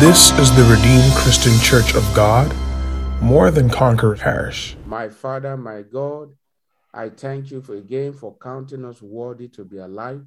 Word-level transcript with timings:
This 0.00 0.30
is 0.38 0.50
the 0.56 0.64
Redeemed 0.64 1.12
Christian 1.12 1.52
Church 1.60 1.94
of 1.94 2.02
God, 2.14 2.50
more 3.20 3.50
than 3.50 3.68
Conqueror 3.68 4.16
Parish. 4.16 4.74
My 4.86 5.10
Father, 5.10 5.58
my 5.58 5.82
God, 5.82 6.30
I 6.94 7.10
thank 7.10 7.50
you 7.50 7.60
for 7.60 7.74
again 7.74 8.14
for 8.14 8.34
counting 8.38 8.86
us 8.86 9.02
worthy 9.02 9.48
to 9.48 9.62
be 9.62 9.76
alive. 9.76 10.24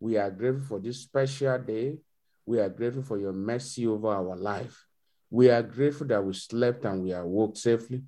We 0.00 0.16
are 0.16 0.28
grateful 0.28 0.64
for 0.66 0.80
this 0.80 1.02
special 1.02 1.56
day. 1.60 1.98
We 2.46 2.58
are 2.58 2.68
grateful 2.68 3.04
for 3.04 3.16
your 3.16 3.32
mercy 3.32 3.86
over 3.86 4.08
our 4.08 4.34
life. 4.34 4.86
We 5.30 5.50
are 5.50 5.62
grateful 5.62 6.08
that 6.08 6.24
we 6.24 6.32
slept 6.32 6.84
and 6.84 7.04
we 7.04 7.12
awoke 7.12 7.56
safely. 7.56 8.02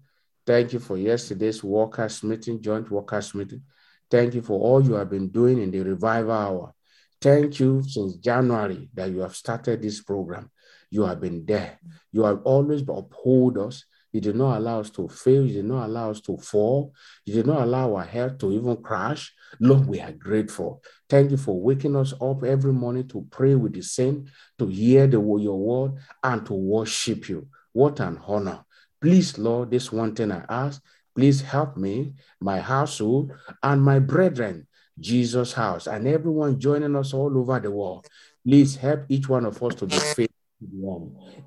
Thank 0.44 0.72
you 0.72 0.80
for 0.80 0.96
yesterday's 0.96 1.62
workers' 1.62 2.24
meeting, 2.24 2.60
joint 2.60 2.90
workers' 2.90 3.36
meeting. 3.36 3.62
Thank 4.10 4.34
you 4.34 4.42
for 4.42 4.58
all 4.58 4.84
you 4.84 4.94
have 4.94 5.10
been 5.10 5.28
doing 5.28 5.62
in 5.62 5.70
the 5.70 5.78
revival 5.78 6.32
hour. 6.32 6.74
Thank 7.20 7.60
you 7.60 7.84
since 7.84 8.16
January 8.16 8.88
that 8.94 9.12
you 9.12 9.20
have 9.20 9.36
started 9.36 9.80
this 9.80 10.02
program. 10.02 10.50
You 10.94 11.02
have 11.02 11.20
been 11.20 11.44
there. 11.44 11.80
You 12.12 12.22
have 12.22 12.42
always 12.44 12.82
uphold 12.82 13.58
us. 13.58 13.84
You 14.12 14.20
did 14.20 14.36
not 14.36 14.58
allow 14.58 14.78
us 14.78 14.90
to 14.90 15.08
fail. 15.08 15.44
You 15.44 15.54
did 15.54 15.64
not 15.64 15.86
allow 15.86 16.12
us 16.12 16.20
to 16.20 16.36
fall. 16.36 16.94
You 17.24 17.34
did 17.34 17.48
not 17.48 17.62
allow 17.62 17.96
our 17.96 18.04
health 18.04 18.38
to 18.38 18.52
even 18.52 18.76
crash. 18.76 19.34
Lord, 19.58 19.88
we 19.88 19.98
are 19.98 20.12
grateful. 20.12 20.84
Thank 21.10 21.32
you 21.32 21.36
for 21.36 21.60
waking 21.60 21.96
us 21.96 22.14
up 22.20 22.44
every 22.44 22.72
morning 22.72 23.08
to 23.08 23.26
pray 23.28 23.56
with 23.56 23.72
the 23.72 23.82
saint, 23.82 24.28
to 24.60 24.68
hear 24.68 25.08
the, 25.08 25.18
your 25.18 25.58
word, 25.58 25.94
and 26.22 26.46
to 26.46 26.54
worship 26.54 27.28
you. 27.28 27.48
What 27.72 27.98
an 27.98 28.20
honor. 28.24 28.64
Please, 29.00 29.36
Lord, 29.36 29.72
this 29.72 29.90
one 29.90 30.14
thing 30.14 30.30
I 30.30 30.44
ask, 30.48 30.80
please 31.16 31.42
help 31.42 31.76
me, 31.76 32.14
my 32.40 32.60
household, 32.60 33.32
and 33.64 33.82
my 33.82 33.98
brethren, 33.98 34.68
Jesus' 35.00 35.54
house, 35.54 35.88
and 35.88 36.06
everyone 36.06 36.60
joining 36.60 36.94
us 36.94 37.12
all 37.12 37.36
over 37.36 37.58
the 37.58 37.72
world. 37.72 38.06
Please 38.46 38.76
help 38.76 39.06
each 39.08 39.28
one 39.28 39.44
of 39.44 39.60
us 39.60 39.74
to 39.74 39.86
be 39.86 39.96
faithful. 39.96 40.33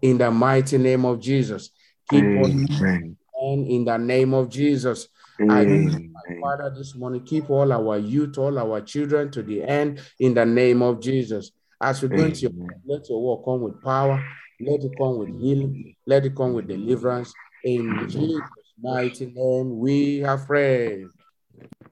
In 0.01 0.17
the 0.17 0.31
mighty 0.31 0.77
name 0.77 1.05
of 1.05 1.19
Jesus. 1.19 1.71
Keep 2.09 2.25
Amen. 2.25 3.17
and 3.39 3.67
in 3.67 3.85
the 3.85 3.97
name 3.97 4.33
of 4.33 4.49
Jesus. 4.49 5.07
I 5.39 5.65
pray, 5.65 6.09
my 6.11 6.21
Father, 6.41 6.73
this 6.75 6.95
morning, 6.95 7.23
keep 7.23 7.49
all 7.49 7.71
our 7.71 7.97
youth, 7.97 8.37
all 8.37 8.57
our 8.57 8.81
children 8.81 9.29
to 9.31 9.43
the 9.43 9.63
end 9.63 10.01
in 10.19 10.33
the 10.33 10.45
name 10.45 10.81
of 10.81 10.99
Jesus. 10.99 11.51
As 11.79 12.01
we 12.01 12.07
go 12.07 12.23
into 12.23 12.41
your 12.41 12.51
Amen. 12.51 12.81
let 12.85 13.07
your 13.09 13.21
work 13.21 13.45
come 13.45 13.61
with 13.61 13.81
power, 13.83 14.23
let 14.59 14.83
it 14.83 14.91
come 14.97 15.19
with 15.19 15.39
healing, 15.39 15.95
let 16.07 16.25
it 16.25 16.35
come 16.35 16.53
with 16.53 16.67
deliverance. 16.67 17.33
In 17.63 18.07
Jesus' 18.09 18.43
mighty 18.81 19.27
name, 19.27 19.77
we 19.77 20.19
have 20.19 20.47
prayed. 20.47 21.07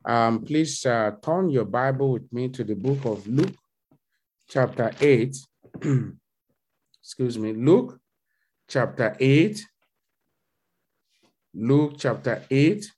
Um, 0.03 0.43
please 0.43 0.85
uh, 0.85 1.11
turn 1.21 1.49
your 1.49 1.65
Bible 1.65 2.13
with 2.13 2.31
me 2.31 2.49
to 2.49 2.63
the 2.63 2.75
book 2.75 3.05
of 3.05 3.27
Luke, 3.27 3.55
chapter 4.49 4.91
8. 4.99 5.35
Excuse 7.05 7.37
me, 7.37 7.53
Luke, 7.53 7.99
chapter 8.67 9.15
8. 9.19 9.63
Luke, 11.53 11.93
chapter 11.99 12.41
8. 12.49 12.91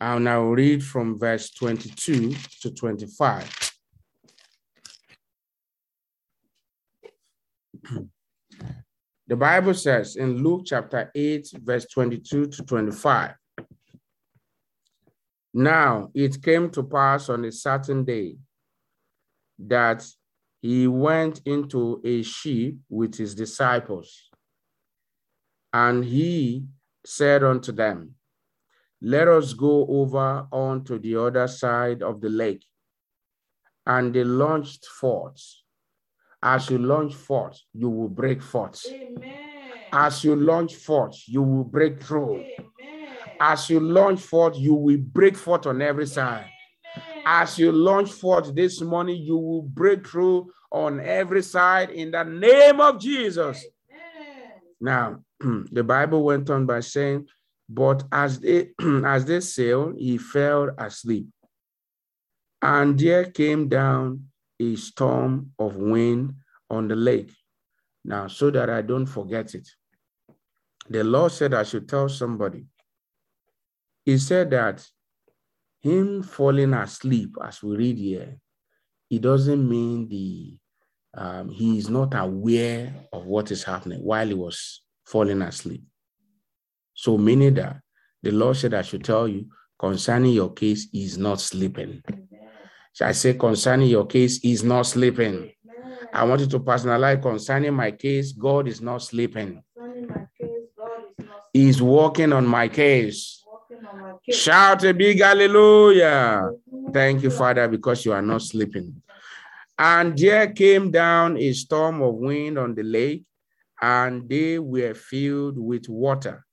I'll 0.00 0.18
now 0.18 0.44
read 0.44 0.82
from 0.82 1.18
verse 1.18 1.50
22 1.50 2.34
to 2.62 2.70
25. 2.74 3.72
The 9.26 9.36
Bible 9.36 9.74
says 9.74 10.16
in 10.16 10.42
Luke 10.42 10.62
chapter 10.64 11.08
8, 11.14 11.52
verse 11.62 11.84
22 11.84 12.46
to 12.46 12.62
25. 12.64 13.34
Now 15.54 16.10
it 16.14 16.42
came 16.42 16.68
to 16.70 16.82
pass 16.82 17.28
on 17.28 17.44
a 17.44 17.52
certain 17.52 18.04
day 18.04 18.38
that 19.68 20.06
he 20.60 20.86
went 20.86 21.40
into 21.44 22.00
a 22.04 22.22
ship 22.22 22.74
with 22.88 23.16
his 23.16 23.34
disciples, 23.34 24.30
and 25.72 26.04
he 26.04 26.66
said 27.04 27.42
unto 27.42 27.72
them, 27.72 28.14
Let 29.00 29.28
us 29.28 29.52
go 29.54 29.86
over 29.88 30.46
unto 30.52 30.98
the 30.98 31.16
other 31.16 31.48
side 31.48 32.02
of 32.02 32.20
the 32.20 32.28
lake. 32.28 32.64
And 33.86 34.14
they 34.14 34.24
launched 34.24 34.86
forth. 34.86 35.40
As 36.42 36.70
you 36.70 36.78
launch 36.78 37.14
forth, 37.14 37.58
you 37.72 37.88
will 37.90 38.08
break 38.08 38.42
forth. 38.42 38.82
As 39.92 40.24
you 40.24 40.36
launch 40.36 40.74
forth, 40.76 41.16
you 41.26 41.42
will 41.42 41.64
break 41.64 42.02
through. 42.02 42.46
As 43.40 43.70
you 43.70 43.80
launch 43.80 44.20
forth, 44.20 44.56
you 44.56 44.74
will 44.74 44.98
break 44.98 45.36
forth 45.36 45.66
on 45.66 45.82
every 45.82 46.06
side. 46.06 46.46
As 47.26 47.58
you 47.58 47.72
launch 47.72 48.10
forth 48.12 48.54
this 48.54 48.80
morning, 48.80 49.22
you 49.22 49.36
will 49.36 49.62
break 49.62 50.06
through 50.06 50.50
on 50.70 51.00
every 51.00 51.42
side 51.42 51.90
in 51.90 52.10
the 52.10 52.24
name 52.24 52.80
of 52.80 53.00
Jesus. 53.00 53.66
Now, 54.80 55.20
the 55.40 55.84
Bible 55.84 56.24
went 56.24 56.48
on 56.50 56.66
by 56.66 56.80
saying, 56.80 57.26
but 57.68 58.02
as 58.10 58.40
they 58.40 58.70
as 59.04 59.24
they 59.24 59.40
sailed, 59.40 59.96
he 59.98 60.18
fell 60.18 60.70
asleep. 60.76 61.28
And 62.62 62.98
there 62.98 63.24
came 63.24 63.68
down 63.68 64.26
a 64.58 64.76
storm 64.76 65.52
of 65.58 65.76
wind 65.76 66.34
on 66.68 66.88
the 66.88 66.96
lake. 66.96 67.32
Now, 68.04 68.26
so 68.26 68.50
that 68.50 68.68
I 68.68 68.82
don't 68.82 69.06
forget 69.06 69.54
it, 69.54 69.68
the 70.88 71.04
Lord 71.04 71.32
said 71.32 71.54
I 71.54 71.62
should 71.62 71.88
tell 71.88 72.08
somebody. 72.08 72.66
He 74.04 74.18
said 74.18 74.50
that 74.50 74.86
him 75.80 76.22
falling 76.22 76.74
asleep, 76.74 77.36
as 77.44 77.62
we 77.62 77.76
read 77.76 77.98
here, 77.98 78.36
it 79.10 79.22
doesn't 79.22 79.68
mean 79.68 80.08
the 80.08 80.56
um, 81.14 81.48
he 81.48 81.76
is 81.76 81.90
not 81.90 82.14
aware 82.14 82.94
of 83.12 83.26
what 83.26 83.50
is 83.50 83.64
happening 83.64 83.98
while 84.00 84.26
he 84.26 84.34
was 84.34 84.82
falling 85.04 85.42
asleep. 85.42 85.82
So, 86.94 87.18
meaning 87.18 87.54
that 87.54 87.80
the 88.22 88.30
Lord 88.30 88.56
said 88.56 88.74
I 88.74 88.82
should 88.82 89.04
tell 89.04 89.26
you 89.26 89.46
concerning 89.78 90.32
your 90.32 90.52
case, 90.52 90.88
he's 90.92 91.18
not 91.18 91.40
sleeping. 91.40 92.02
So 92.92 93.06
I 93.06 93.12
say 93.12 93.34
concerning 93.34 93.88
your 93.88 94.06
case, 94.06 94.38
he's 94.38 94.62
not 94.62 94.82
sleeping. 94.82 95.52
I 96.12 96.24
want 96.24 96.40
you 96.42 96.46
to 96.48 96.60
personalize 96.60 97.22
concerning 97.22 97.72
my 97.72 97.92
case, 97.92 98.32
God 98.32 98.68
is 98.68 98.80
not 98.80 98.98
sleeping. 98.98 99.62
He's 101.52 101.80
working 101.80 102.32
on 102.32 102.46
my 102.46 102.68
case. 102.68 103.39
Shout 104.30 104.84
a 104.84 104.94
big 104.94 105.20
hallelujah. 105.20 106.50
Thank 106.92 107.22
you, 107.22 107.30
Father, 107.30 107.68
because 107.68 108.04
you 108.04 108.12
are 108.12 108.22
not 108.22 108.42
sleeping. 108.42 109.02
And 109.78 110.16
there 110.16 110.52
came 110.52 110.90
down 110.90 111.38
a 111.38 111.52
storm 111.52 112.02
of 112.02 112.14
wind 112.14 112.58
on 112.58 112.74
the 112.74 112.82
lake, 112.82 113.24
and 113.80 114.28
they 114.28 114.58
were 114.58 114.94
filled 114.94 115.58
with 115.58 115.88
water 115.88 116.44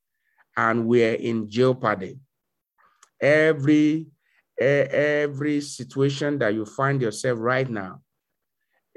and 0.56 0.88
were 0.88 1.14
in 1.14 1.50
jeopardy. 1.50 2.20
Every 3.20 4.08
every 4.60 5.62
situation 5.62 6.40
that 6.40 6.54
you 6.54 6.66
find 6.66 7.02
yourself 7.02 7.38
right 7.40 7.70
now, 7.70 8.02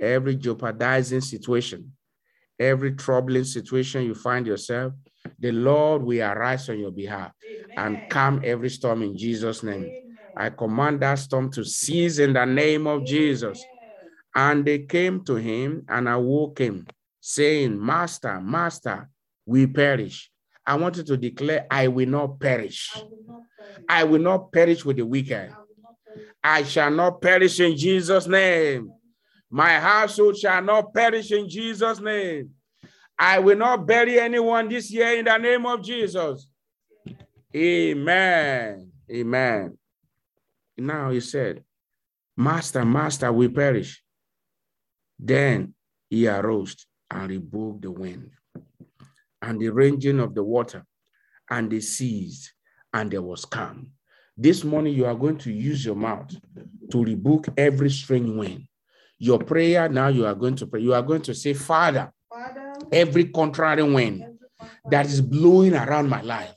every 0.01 0.37
jeopardizing 0.37 1.21
situation, 1.21 1.93
every 2.59 2.93
troubling 2.95 3.45
situation 3.45 4.05
you 4.05 4.15
find 4.15 4.47
yourself, 4.47 4.95
the 5.39 5.53
Lord 5.53 6.03
will 6.03 6.23
arise 6.23 6.69
on 6.69 6.79
your 6.79 6.91
behalf 6.91 7.33
and 7.77 8.09
calm 8.09 8.41
every 8.45 8.71
storm 8.71 9.03
in 9.03 9.17
Jesus' 9.17 9.63
name. 9.63 9.95
I 10.37 10.51
command 10.51 11.01
that 11.01 11.17
storm 11.19 11.51
to 11.53 11.65
cease 11.65 12.19
in 12.19 12.33
the 12.33 12.45
name 12.45 12.87
of 12.87 13.05
Jesus. 13.05 13.65
And 14.35 14.65
they 14.65 14.81
came 14.81 15.25
to 15.25 15.35
him 15.35 15.85
and 15.89 16.09
awoke 16.09 16.61
him, 16.61 16.87
saying, 17.21 17.85
Master, 17.85 18.41
Master, 18.41 19.09
we 19.45 19.67
perish. 19.67 20.31
I 20.65 20.77
want 20.77 20.97
you 20.99 21.03
to 21.03 21.17
declare, 21.17 21.67
I 21.71 21.89
will 21.89 22.09
not 22.09 22.39
perish. 22.39 22.97
I 23.89 24.05
will 24.05 24.21
not 24.21 24.53
perish 24.53 24.85
with 24.85 24.99
the 24.99 25.07
wicked. 25.07 25.51
I 26.43 26.63
shall 26.63 26.91
not 26.91 27.21
perish 27.21 27.59
in 27.61 27.77
Jesus' 27.77 28.27
name. 28.27 28.93
My 29.51 29.81
household 29.81 30.37
shall 30.37 30.63
not 30.63 30.95
perish 30.95 31.33
in 31.33 31.49
Jesus' 31.49 32.01
name. 32.01 32.51
I 33.23 33.39
will 33.39 33.59
not 33.59 33.87
bury 33.87 34.19
anyone 34.19 34.71
this 34.71 34.91
year 34.91 35.19
in 35.19 35.27
the 35.27 35.37
name 35.37 35.67
of 35.67 35.83
Jesus. 35.83 36.49
Amen. 37.55 38.91
Amen. 39.13 39.79
Now 40.79 41.11
he 41.11 41.21
said, 41.21 41.63
Master, 42.35 42.83
Master, 42.83 43.31
we 43.31 43.49
perish. 43.49 44.03
Then 45.19 45.75
he 46.09 46.27
arose 46.27 46.87
and 47.11 47.29
rebuked 47.29 47.83
the 47.83 47.91
wind 47.91 48.31
and 49.43 49.61
the 49.61 49.69
raging 49.69 50.19
of 50.19 50.35
the 50.35 50.43
water 50.43 50.87
and 51.51 51.71
the 51.71 51.81
seas, 51.81 52.55
and 52.95 53.11
there 53.11 53.21
was 53.21 53.45
calm. 53.45 53.91
This 54.35 54.65
morning, 54.65 54.95
you 54.95 55.05
are 55.05 55.15
going 55.15 55.37
to 55.39 55.53
use 55.53 55.85
your 55.85 55.97
mouth 55.97 56.35
to 56.91 57.05
rebuke 57.05 57.49
every 57.59 57.91
strange 57.91 58.31
wind. 58.31 58.65
Your 59.19 59.39
prayer 59.39 59.91
now, 59.91 60.09
you 60.09 60.25
are 60.25 60.35
going 60.35 60.57
to 60.57 60.67
pray. 60.67 60.81
You 60.81 60.95
are 60.95 61.03
going 61.03 61.23
to 61.23 61.35
say, 61.35 61.53
Father, 61.53 62.11
Father, 62.31 62.60
every 62.93 63.27
contrary 63.27 63.83
wind 63.83 64.25
that 64.91 65.07
is 65.07 65.21
blowing 65.21 65.75
around 65.75 66.09
my 66.09 66.21
life, 66.23 66.55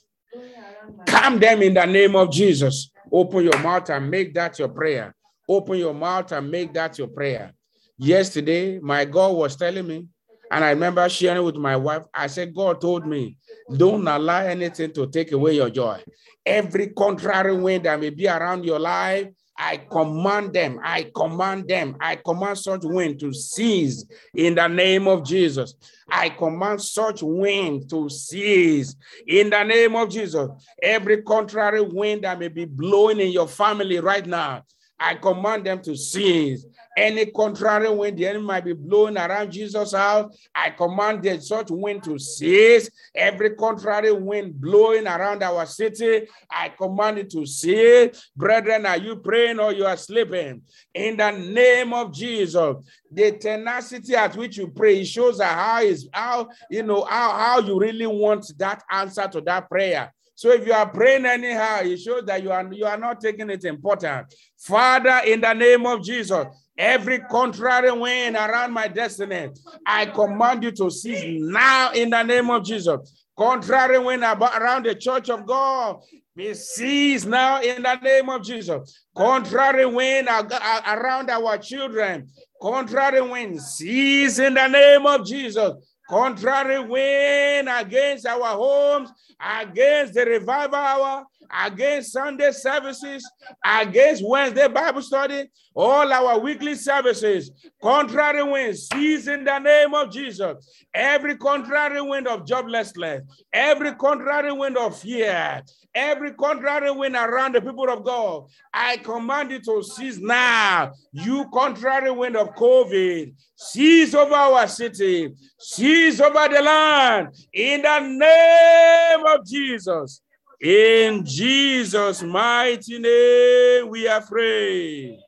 calm 1.06 1.40
them 1.40 1.62
in 1.62 1.74
the 1.74 1.86
name 1.86 2.16
of 2.16 2.32
Jesus. 2.32 2.92
Open 3.12 3.44
your 3.44 3.58
mouth 3.60 3.90
and 3.90 4.10
make 4.10 4.34
that 4.34 4.58
your 4.58 4.70
prayer. 4.70 5.16
Open 5.48 5.78
your 5.78 5.94
mouth 5.94 6.32
and 6.32 6.50
make 6.50 6.74
that 6.74 6.98
your 6.98 7.08
prayer. 7.08 7.54
Yesterday, 7.98 8.80
my 8.80 9.06
God 9.06 9.36
was 9.36 9.56
telling 9.56 9.88
me, 9.88 10.08
and 10.50 10.64
I 10.64 10.70
remember 10.70 11.08
sharing 11.10 11.44
with 11.44 11.56
my 11.56 11.76
wife. 11.76 12.04
I 12.14 12.28
said, 12.28 12.54
God 12.54 12.82
told 12.82 13.08
me, 13.08 13.38
don't 13.76 14.08
allow 14.08 14.42
anything 14.42 14.92
to 14.94 15.08
take 15.08 15.32
away 15.32 15.56
your 15.56 15.70
joy. 15.70 16.02
Every 16.46 16.88
contrary 16.90 17.56
wind 17.56 17.86
that 17.86 18.00
may 18.00 18.10
be 18.10 18.28
around 18.28 18.66
your 18.66 18.80
life, 18.80 19.28
I 19.66 19.78
command 19.78 20.52
them, 20.52 20.78
I 20.84 21.10
command 21.16 21.70
them, 21.70 21.96
I 22.02 22.18
command 22.18 22.58
such 22.58 22.82
wind 22.84 23.22
to 23.22 23.34
cease 23.34 24.04
in 24.36 24.56
the 24.56 24.68
name 24.68 25.08
of 25.08 25.24
Jesus. 25.24 25.76
I 26.10 26.30
command 26.30 26.82
such 26.82 27.24
wind 27.24 27.90
to 27.90 28.10
cease 28.10 28.94
in 29.26 29.52
the 29.52 29.64
name 29.64 29.96
of 29.96 30.10
Jesus. 30.10 30.50
Every 30.82 31.22
contrary 31.22 31.80
wind 31.80 32.26
that 32.26 32.40
may 32.40 32.50
be 32.50 32.66
blowing 32.66 33.22
in 33.22 33.32
your 33.32 33.48
family 33.48 34.02
right 34.02 34.26
now, 34.26 34.64
I 35.00 35.16
command 35.16 35.66
them 35.66 35.82
to 35.84 35.96
cease. 35.96 36.66
Any 36.96 37.26
contrary 37.26 37.90
wind 37.90 38.18
the 38.18 38.28
enemy 38.28 38.46
might 38.46 38.66
be 38.66 38.74
blowing 38.74 39.18
around 39.18 39.52
Jesus' 39.52 39.94
house, 39.94 40.38
I 40.54 40.70
command 40.70 41.24
that 41.24 41.42
such 41.44 41.72
wind 41.72 42.04
to 42.04 42.20
cease. 42.20 42.90
Every 43.16 43.56
contrary 43.56 44.12
wind 44.12 44.62
blowing 44.62 45.08
around 45.08 45.42
our 45.42 45.66
city, 45.66 46.28
I 46.50 46.70
command 46.70 47.18
it 47.18 47.32
to 47.32 47.46
cease. 47.46 48.32
Brethren, 48.36 48.86
are 48.86 48.98
you 48.98 49.16
praying 49.16 49.60
or 49.60 49.74
you 49.74 49.86
are 49.86 49.98
sleeping? 49.98 50.62
In 50.94 51.18
the 51.18 51.32
name 51.32 51.94
of 51.94 52.14
Jesus, 52.14 52.76
the 53.12 53.32
tenacity 53.34 54.16
at 54.16 54.36
which 54.36 54.58
you 54.58 54.68
pray 54.68 55.04
shows 55.04 55.42
how 55.42 55.82
is 55.82 56.08
how 56.14 56.48
you 56.70 56.84
know 56.84 57.04
how, 57.04 57.32
how 57.32 57.60
you 57.60 57.80
really 57.80 58.08
want 58.08 58.46
that 58.58 58.84
answer 58.92 59.28
to 59.28 59.42
that 59.42 59.70
prayer. 59.70 60.14
So 60.36 60.52
if 60.52 60.66
you 60.66 60.74
are 60.74 60.90
praying 60.90 61.26
anyhow, 61.26 61.82
it 61.82 61.98
shows 61.98 62.26
that 62.26 62.42
you 62.42 62.52
are 62.52 62.72
you 62.74 62.86
are 62.86 62.98
not 62.98 63.22
taking 63.22 63.50
it 63.50 63.64
important. 63.66 64.34
Father, 64.64 65.22
in 65.26 65.42
the 65.42 65.54
name 65.54 65.86
of 65.86 66.02
Jesus, 66.02 66.46
every 66.78 67.20
contrary 67.20 67.92
wind 67.92 68.38
around 68.38 68.72
my 68.72 68.88
destiny, 68.88 69.50
I 69.86 70.06
command 70.06 70.64
you 70.64 70.72
to 70.72 70.90
cease 70.90 71.42
now 71.42 71.92
in 71.92 72.10
the 72.10 72.24
name 72.24 72.50
of 72.50 72.64
Jesus. 72.64 73.26
Contrary 73.38 74.00
wind 74.00 74.24
around 74.24 74.86
the 74.86 74.96
church 74.96 75.30
of 75.30 75.46
God, 75.46 76.00
be 76.34 76.54
seized 76.54 77.28
now 77.28 77.62
in 77.62 77.84
the 77.84 77.96
name 77.96 78.30
of 78.30 78.42
Jesus. 78.42 79.06
Contrary 79.18 79.86
wind 79.86 80.30
around 80.30 81.30
our 81.30 81.58
children, 81.58 82.30
contrary 82.62 83.22
wind, 83.22 83.62
cease 83.62 84.40
in 84.40 84.54
the 84.54 84.68
name 84.68 85.06
of 85.06 85.26
Jesus 85.26 85.74
contrary 86.10 86.80
wind 86.80 87.70
against 87.70 88.26
our 88.26 88.56
homes, 88.56 89.10
against 89.40 90.14
the 90.14 90.26
revival 90.26 90.76
hour, 90.76 91.26
against 91.52 92.12
Sunday 92.14 92.52
services, 92.52 93.24
against 93.66 94.24
Wednesday 94.26 94.68
Bible 94.68 95.02
study, 95.02 95.50
all 95.76 96.12
our 96.12 96.40
weekly 96.40 96.76
services, 96.76 97.52
contrary 97.82 98.44
wind, 98.44 98.78
cease 98.78 99.28
in 99.28 99.44
the 99.44 99.60
name 99.60 99.94
of 99.94 100.12
Jesus. 100.12 100.86
Every 100.94 101.36
contrary 101.38 102.02
wind 102.02 102.28
of 102.28 102.46
joblessness, 102.46 103.22
every 103.52 103.94
contrary 103.96 104.52
wind 104.52 104.78
of 104.78 104.98
fear, 104.98 105.64
every 105.96 106.34
contrary 106.34 106.92
wind 106.92 107.16
around 107.16 107.56
the 107.56 107.62
people 107.62 107.90
of 107.90 108.04
God, 108.04 108.46
I 108.74 108.98
command 108.98 109.52
you 109.52 109.62
to 109.62 109.84
cease 109.84 110.20
now. 110.20 110.94
You 111.12 111.50
contrary 111.52 112.12
wind 112.12 112.36
of 112.36 112.54
COVID, 112.56 113.34
cease 113.56 114.14
over 114.14 114.36
our 114.36 114.68
city, 114.68 115.34
cease 115.60 116.20
over 116.20 116.48
the 116.54 116.62
land 116.62 117.30
in 117.52 117.82
the 117.82 118.00
name 118.00 119.26
of 119.26 119.46
Jesus. 119.46 120.22
In 120.64 121.26
Jesus' 121.26 122.24
mighty 122.24 122.98
name, 122.98 123.90
we 123.90 124.08
are 124.08 124.22
free. 124.22 125.20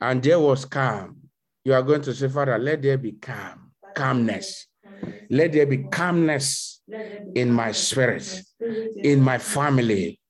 And 0.00 0.22
there 0.22 0.38
was 0.38 0.64
calm. 0.64 1.16
You 1.64 1.74
are 1.74 1.82
going 1.82 2.02
to 2.02 2.14
say, 2.14 2.28
Father, 2.28 2.56
let 2.56 2.82
there 2.82 2.96
be 2.96 3.12
calm, 3.12 3.72
calmness. 3.96 4.68
Let 5.28 5.52
there 5.54 5.66
be 5.66 5.78
calmness 5.88 6.82
in 7.34 7.50
my 7.50 7.72
spirit, 7.72 8.42
in 9.02 9.20
my 9.20 9.38
family, 9.38 10.20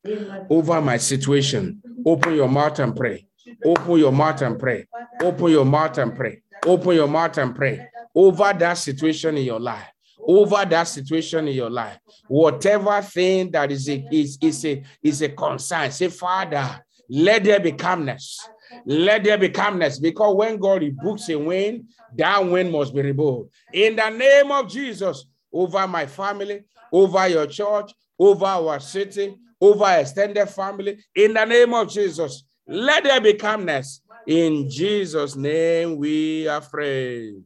over 0.49 0.81
my 0.81 0.96
situation. 0.96 1.82
Open 2.06 2.37
your 2.37 2.49
mouth 2.49 2.79
and 2.79 2.96
pray. 2.96 3.26
Open 3.62 3.99
your 3.99 4.12
mouth 4.12 4.41
and 4.41 4.58
pray. 4.58 4.87
Open 5.20 5.50
your 5.50 5.67
mouth 5.67 5.99
and 5.99 6.17
pray. 6.17 6.41
Open 6.64 6.94
your 6.94 7.08
mouth 7.08 7.37
and 7.37 7.55
pray 7.55 7.88
over 8.14 8.55
that 8.55 8.79
situation 8.79 9.37
in 9.37 9.44
your 9.44 9.61
life. 9.61 9.94
Over 10.26 10.65
that 10.65 10.85
situation 10.85 11.49
in 11.49 11.55
your 11.55 11.71
life, 11.71 11.99
whatever 12.29 13.00
thing 13.03 13.50
that 13.50 13.71
is 13.71 13.88
a, 13.88 14.06
is, 14.11 14.38
is 14.41 14.65
a 14.65 14.82
is 15.03 15.23
a 15.23 15.29
concern, 15.29 15.91
say, 15.91 16.09
Father, 16.09 16.82
let 17.09 17.44
there 17.44 17.61
be 17.61 17.73
calmness. 17.73 18.41
Let 18.87 19.25
there 19.25 19.38
be 19.38 19.50
calmness 19.50 19.99
because 19.99 20.35
when 20.35 20.59
God 20.59 20.82
rebukes 20.82 21.29
a 21.29 21.38
wind, 21.38 21.91
that 22.17 22.44
wind 22.44 22.73
must 22.73 22.94
be 22.94 23.03
rebuked. 23.03 23.55
In 23.73 23.97
the 23.97 24.11
name 24.11 24.50
of 24.50 24.69
Jesus, 24.69 25.26
over 25.53 25.87
my 25.87 26.06
family, 26.06 26.65
over 26.93 27.29
your 27.29 27.47
church, 27.47 27.93
over 28.19 28.47
our 28.47 28.81
city, 28.81 29.37
over 29.61 29.87
extended 29.99 30.47
family, 30.47 30.99
in 31.15 31.35
the 31.35 31.44
name 31.44 31.75
of 31.75 31.91
Jesus, 31.91 32.44
let 32.67 33.05
there 33.05 33.20
be 33.20 33.35
calmness. 33.35 34.00
In 34.27 34.69
Jesus' 34.70 35.37
name 35.37 35.97
we 35.97 36.49
are 36.49 36.61
free. 36.61 37.43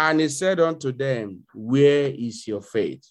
And 0.00 0.20
he 0.20 0.28
said 0.28 0.60
unto 0.60 0.92
them, 0.92 1.42
Where 1.52 2.06
is 2.06 2.46
your 2.46 2.62
faith? 2.62 3.04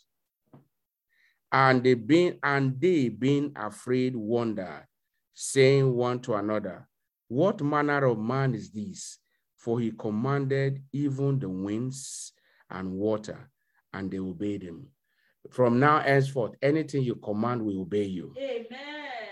And 1.52 1.84
they 1.84 1.96
being 1.96 2.40
and 2.42 2.80
they 2.80 3.10
being 3.10 3.52
afraid 3.58 4.16
wondered, 4.16 4.86
saying 5.34 5.94
one 5.94 6.22
to 6.22 6.36
another, 6.36 6.88
What 7.28 7.62
manner 7.62 8.06
of 8.06 8.18
man 8.18 8.56
is 8.56 8.72
this? 8.72 9.18
For 9.58 9.82
he 9.82 9.92
commanded 9.92 10.82
even 10.94 11.40
the 11.40 11.50
winds 11.50 12.32
and 12.70 12.94
water, 12.94 13.50
and 13.92 14.10
they 14.10 14.20
obeyed 14.20 14.64
him. 14.64 14.88
From 15.52 15.82
now 15.82 16.00
henceforth, 16.00 16.54
anything 16.62 17.04
you 17.04 17.16
command 17.16 17.66
will 17.66 17.82
obey 17.82 18.06
you. 18.06 18.34
Amen. 18.38 18.66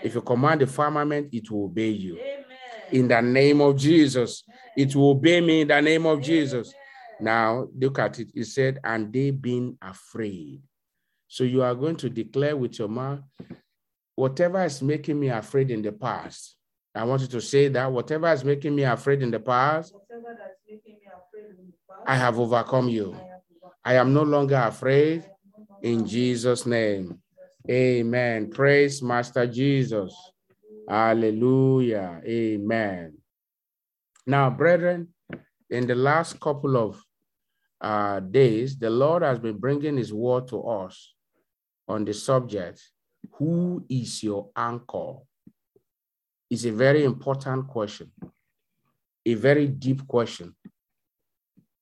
If 0.02 0.14
you 0.14 0.20
command 0.20 0.60
the 0.60 0.66
firmament, 0.66 1.30
it 1.32 1.50
will 1.50 1.64
obey 1.64 1.88
you. 1.88 2.18
Amen. 2.18 2.44
In 2.92 3.08
the 3.08 3.22
name 3.22 3.62
of 3.62 3.76
Jesus, 3.76 4.44
it 4.76 4.94
will 4.94 5.12
obey 5.12 5.40
me 5.40 5.62
in 5.62 5.68
the 5.68 5.80
name 5.80 6.04
of 6.04 6.20
Jesus. 6.20 6.74
Now, 7.20 7.68
look 7.78 7.98
at 7.98 8.18
it. 8.18 8.30
It 8.34 8.44
said, 8.44 8.78
and 8.84 9.12
they 9.12 9.30
being 9.30 9.78
afraid. 9.80 10.62
So 11.28 11.44
you 11.44 11.62
are 11.62 11.74
going 11.74 11.96
to 11.96 12.10
declare 12.10 12.56
with 12.56 12.78
your 12.78 12.88
mouth, 12.88 13.20
whatever 14.14 14.64
is 14.64 14.82
making 14.82 15.18
me 15.18 15.28
afraid 15.28 15.70
in 15.70 15.82
the 15.82 15.92
past. 15.92 16.56
I 16.94 17.04
want 17.04 17.22
you 17.22 17.28
to 17.28 17.40
say 17.40 17.68
that 17.68 17.92
whatever 17.92 18.32
is 18.32 18.44
making 18.44 18.74
me 18.74 18.84
afraid 18.84 19.22
in 19.22 19.30
the 19.30 19.40
past, 19.40 19.94
I 22.06 22.16
have 22.16 22.38
overcome 22.38 22.88
you. 22.88 23.16
I 23.84 23.94
am 23.94 24.14
no 24.14 24.22
longer 24.22 24.56
afraid 24.56 25.24
in 25.82 26.06
Jesus' 26.06 26.64
name. 26.64 27.18
Amen. 27.68 28.50
Praise 28.50 29.02
Master 29.02 29.46
Jesus. 29.46 30.14
Hallelujah. 30.88 32.20
Amen. 32.24 33.18
Now, 34.26 34.50
brethren, 34.50 35.08
in 35.68 35.86
the 35.86 35.94
last 35.94 36.40
couple 36.40 36.76
of 36.76 37.02
uh, 37.80 38.20
days, 38.20 38.78
the 38.78 38.90
Lord 38.90 39.22
has 39.22 39.38
been 39.38 39.58
bringing 39.58 39.96
his 39.96 40.12
word 40.12 40.48
to 40.48 40.62
us 40.62 41.14
on 41.88 42.04
the 42.04 42.14
subject, 42.14 42.82
who 43.32 43.84
is 43.88 44.22
your 44.22 44.50
anchor? 44.56 45.14
Is 46.48 46.64
a 46.64 46.72
very 46.72 47.04
important 47.04 47.66
question, 47.66 48.12
a 49.24 49.34
very 49.34 49.66
deep 49.66 50.06
question. 50.06 50.54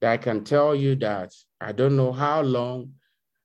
That 0.01 0.13
I 0.13 0.17
can 0.17 0.43
tell 0.43 0.75
you 0.75 0.97
that 0.97 1.33
I 1.61 1.73
don't 1.73 1.97
know 1.97 2.13
how 2.13 2.41
long 2.41 2.95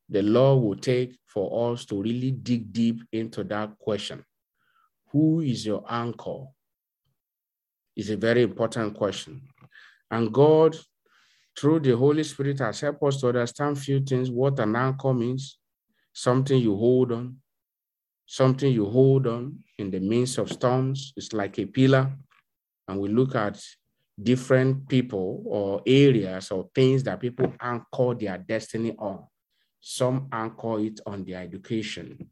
the 0.08 0.22
Lord 0.22 0.64
will 0.64 0.76
take 0.78 1.18
for 1.26 1.72
us 1.72 1.86
to 1.86 2.02
really 2.02 2.32
dig 2.32 2.72
deep 2.72 3.02
into 3.12 3.44
that 3.46 3.78
question. 3.78 4.24
Who 5.12 5.42
is 5.42 5.66
your 5.66 5.84
anchor? 5.90 6.46
Is 7.96 8.10
a 8.10 8.18
very 8.18 8.44
important 8.44 8.96
question. 8.96 9.42
And 10.10 10.34
God, 10.34 10.78
through 11.60 11.82
the 11.82 11.96
Holy 11.96 12.24
Spirit, 12.24 12.60
has 12.60 12.80
helped 12.80 13.04
us 13.04 13.20
to 13.20 13.28
understand 13.28 13.78
few 13.78 14.00
things, 14.00 14.32
what 14.32 14.58
an 14.60 14.76
anchor 14.78 15.14
means, 15.14 15.58
something 16.14 16.58
you 16.58 16.76
hold 16.76 17.12
on, 17.12 17.36
something 18.26 18.72
you 18.72 18.86
hold 18.86 19.28
on 19.28 19.60
in 19.78 19.92
the 19.92 20.00
midst 20.00 20.38
of 20.38 20.50
storms. 20.50 21.12
It's 21.18 21.34
like 21.34 21.60
a 21.60 21.66
pillar. 21.66 22.14
And 22.88 23.00
we 23.00 23.10
look 23.10 23.36
at 23.36 23.62
different 24.22 24.88
people 24.88 25.44
or 25.46 25.82
areas 25.86 26.50
or 26.52 26.70
things 26.74 27.04
that 27.04 27.20
people 27.20 27.54
anchor 27.60 28.16
their 28.16 28.38
destiny 28.38 28.96
on. 28.98 29.26
Some 29.82 30.30
anchor 30.32 30.80
it 30.80 31.02
on 31.06 31.26
their 31.26 31.42
education. 31.42 32.30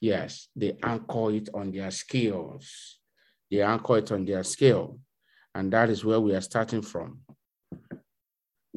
Yes, 0.00 0.48
they 0.56 0.78
anchor 0.82 1.32
it 1.32 1.50
on 1.52 1.72
their 1.72 1.90
skills. 1.90 2.98
They 3.50 3.60
anchor 3.60 3.98
it 3.98 4.12
on 4.12 4.24
their 4.24 4.44
skill. 4.44 4.98
And 5.54 5.72
that 5.72 5.90
is 5.90 6.04
where 6.04 6.20
we 6.20 6.34
are 6.34 6.40
starting 6.40 6.82
from. 6.82 7.20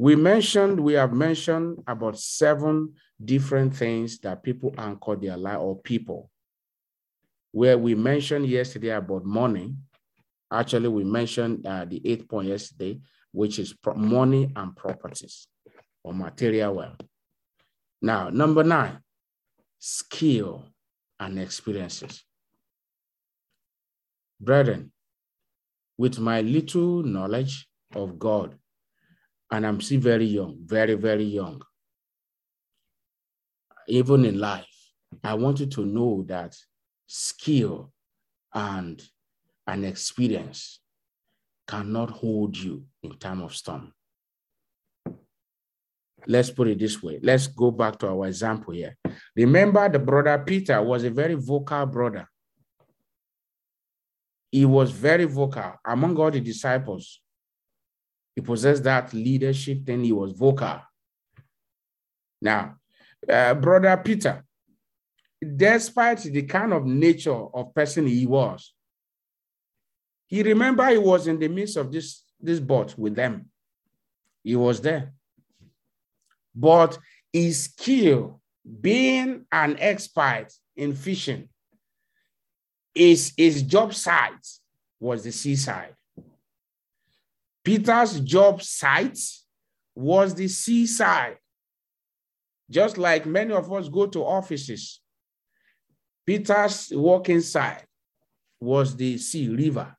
We 0.01 0.15
mentioned, 0.15 0.79
we 0.79 0.93
have 0.93 1.13
mentioned 1.13 1.83
about 1.85 2.17
seven 2.17 2.95
different 3.23 3.75
things 3.75 4.17
that 4.21 4.41
people 4.41 4.73
anchor 4.75 5.15
their 5.15 5.37
life 5.37 5.59
or 5.59 5.79
people. 5.79 6.31
where 7.51 7.77
we 7.77 7.93
mentioned 7.95 8.47
yesterday 8.47 8.89
about 8.89 9.25
money. 9.25 9.75
Actually, 10.51 10.87
we 10.87 11.03
mentioned 11.03 11.67
uh, 11.67 11.85
the 11.85 12.01
eighth 12.05 12.27
point 12.27 12.47
yesterday, 12.47 12.99
which 13.31 13.59
is 13.59 13.75
money 13.95 14.51
and 14.55 14.75
properties 14.75 15.47
or 16.03 16.13
material 16.13 16.75
wealth. 16.75 17.01
Now, 18.01 18.29
number 18.29 18.63
nine, 18.63 18.99
skill 19.79 20.65
and 21.19 21.37
experiences. 21.39 22.23
Brethren, 24.39 24.91
with 25.97 26.17
my 26.19 26.41
little 26.41 27.03
knowledge 27.03 27.67
of 27.93 28.17
God, 28.17 28.57
and 29.51 29.67
I'm 29.67 29.81
still 29.81 29.99
very 29.99 30.25
young, 30.25 30.57
very, 30.63 30.95
very 30.95 31.25
young, 31.25 31.61
even 33.87 34.25
in 34.25 34.39
life, 34.39 34.65
I 35.23 35.33
want 35.33 35.59
you 35.59 35.65
to 35.65 35.85
know 35.85 36.23
that 36.27 36.55
skill 37.07 37.91
and 38.53 39.01
an 39.67 39.83
experience 39.83 40.79
cannot 41.67 42.09
hold 42.09 42.57
you 42.57 42.85
in 43.03 43.17
time 43.17 43.41
of 43.41 43.55
storm. 43.55 43.93
Let's 46.27 46.51
put 46.51 46.67
it 46.67 46.79
this 46.79 47.01
way. 47.01 47.19
Let's 47.21 47.47
go 47.47 47.71
back 47.71 47.97
to 47.99 48.09
our 48.09 48.27
example 48.27 48.73
here. 48.73 48.95
Remember, 49.35 49.89
the 49.89 49.99
brother 49.99 50.37
Peter 50.45 50.81
was 50.81 51.03
a 51.03 51.09
very 51.09 51.33
vocal 51.33 51.85
brother. 51.85 52.29
He 54.51 54.65
was 54.65 54.91
very 54.91 55.25
vocal 55.25 55.73
among 55.85 56.17
all 56.17 56.29
the 56.29 56.41
disciples. 56.41 57.20
He 58.35 58.41
possessed 58.41 58.83
that 58.83 59.13
leadership, 59.13 59.79
then 59.83 60.03
he 60.03 60.11
was 60.11 60.31
vocal. 60.31 60.81
Now, 62.41 62.75
uh, 63.27 63.53
brother 63.53 63.95
Peter, 63.97 64.43
despite 65.55 66.19
the 66.19 66.43
kind 66.43 66.73
of 66.73 66.85
nature 66.85 67.33
of 67.33 67.73
person 67.73 68.07
he 68.07 68.25
was, 68.25 68.73
he 70.27 70.43
remember 70.43 70.87
he 70.87 70.97
was 70.97 71.27
in 71.27 71.39
the 71.39 71.49
midst 71.49 71.77
of 71.77 71.91
this, 71.91 72.23
this 72.39 72.59
boat 72.59 72.97
with 72.97 73.15
them. 73.15 73.49
He 74.43 74.55
was 74.55 74.79
there. 74.81 75.13
But 76.55 76.97
his 77.33 77.65
skill, 77.65 78.41
being 78.79 79.45
an 79.51 79.77
expert 79.79 80.47
in 80.75 80.95
fishing, 80.95 81.49
his, 82.95 83.33
his 83.37 83.63
job 83.63 83.93
site 83.93 84.47
was 84.99 85.23
the 85.23 85.31
seaside. 85.31 85.95
Peter's 87.63 88.19
job 88.21 88.61
site 88.61 89.19
was 89.95 90.33
the 90.33 90.47
seaside. 90.47 91.37
Just 92.69 92.97
like 92.97 93.25
many 93.25 93.53
of 93.53 93.71
us 93.71 93.89
go 93.89 94.07
to 94.07 94.23
offices, 94.23 95.01
Peter's 96.25 96.91
working 96.95 97.41
side 97.41 97.85
was 98.59 98.95
the 98.95 99.17
sea 99.17 99.49
river. 99.49 99.95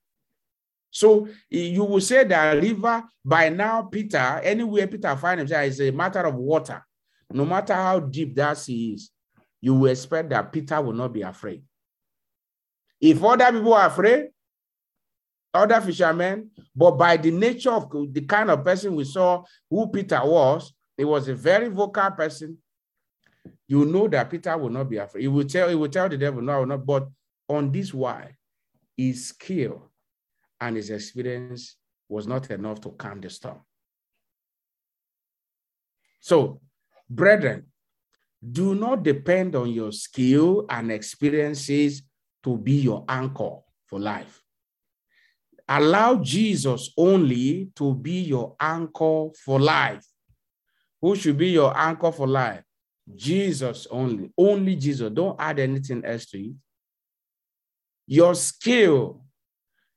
So 0.91 1.29
you 1.49 1.85
will 1.85 2.01
say 2.01 2.25
that 2.25 2.63
river, 2.63 3.03
by 3.25 3.49
now, 3.49 3.83
Peter, 3.83 4.41
anywhere 4.43 4.87
Peter 4.87 5.17
finds 5.17 5.41
himself, 5.41 5.67
is 5.67 5.81
a 5.81 5.91
matter 5.91 6.21
of 6.21 6.35
water. 6.35 6.85
No 7.31 7.45
matter 7.47 7.75
how 7.75 8.01
deep 8.01 8.35
that 8.37 8.59
sea 8.59 8.93
is, 8.93 9.11
you 9.61 9.75
will 9.75 9.91
expect 9.91 10.29
that 10.31 10.53
Peter 10.53 10.81
will 10.83 10.93
not 10.93 11.13
be 11.13 11.23
afraid. 11.23 11.63
If 13.01 13.23
other 13.25 13.51
people 13.53 13.75
are 13.75 13.87
afraid, 13.87 14.29
other 15.55 15.81
fishermen, 15.81 16.51
but 16.75 16.93
by 16.93 17.17
the 17.17 17.31
nature 17.31 17.71
of 17.71 17.91
the 18.13 18.23
kind 18.23 18.51
of 18.51 18.65
person 18.65 18.95
we 18.95 19.05
saw 19.05 19.43
who 19.69 19.89
Peter 19.89 20.21
was, 20.25 20.73
he 20.97 21.05
was 21.05 21.29
a 21.29 21.35
very 21.35 21.69
vocal 21.69 22.11
person. 22.11 22.59
You 23.67 23.85
know 23.85 24.09
that 24.09 24.31
Peter 24.31 24.57
will 24.57 24.71
not 24.71 24.89
be 24.89 24.99
afraid. 24.99 25.23
He 25.23 25.29
will 25.29 25.45
tell, 25.45 25.69
he 25.69 25.75
will 25.75 25.89
tell 25.89 26.09
the 26.09 26.17
devil, 26.17 26.43
no, 26.43 26.65
not. 26.65 26.85
But 26.85 27.09
on 27.49 27.73
this 27.73 27.93
why, 27.93 28.37
his 28.97 29.29
skill 29.29 29.91
and 30.61 30.77
his 30.77 30.91
experience 30.91 31.77
was 32.09 32.27
not 32.27 32.51
enough 32.51 32.81
to 32.83 32.91
calm 32.91 33.21
the 33.21 33.31
storm. 33.31 33.61
So, 36.21 36.61
brethren, 37.09 37.67
do 38.51 38.75
not 38.75 39.03
depend 39.03 39.57
on 39.57 39.71
your 39.71 39.93
skill 39.93 40.67
and 40.69 40.93
experiences 40.93 42.03
to 42.45 42.57
be 42.57 42.75
your 42.75 43.05
anchor 43.09 43.57
for 43.87 43.99
life. 43.99 44.42
Allow 45.75 46.17
Jesus 46.17 46.93
only 46.99 47.71
to 47.77 47.95
be 47.95 48.21
your 48.21 48.55
anchor 48.61 49.29
for 49.43 49.59
life. 49.59 50.05
Who 51.01 51.17
should 51.17 51.39
be 51.39 51.49
your 51.49 51.75
anchor 51.75 52.13
for 52.13 52.29
life? 52.29 52.63
Jesus 53.17 53.87
only. 53.91 54.31
Only 54.37 54.77
Jesus. 54.77 55.11
Don't 55.11 55.41
add 55.41 55.59
anything 55.59 56.05
else 56.05 56.27
to 56.27 56.39
it. 56.39 56.55
Your 58.07 58.35
skill 58.35 59.23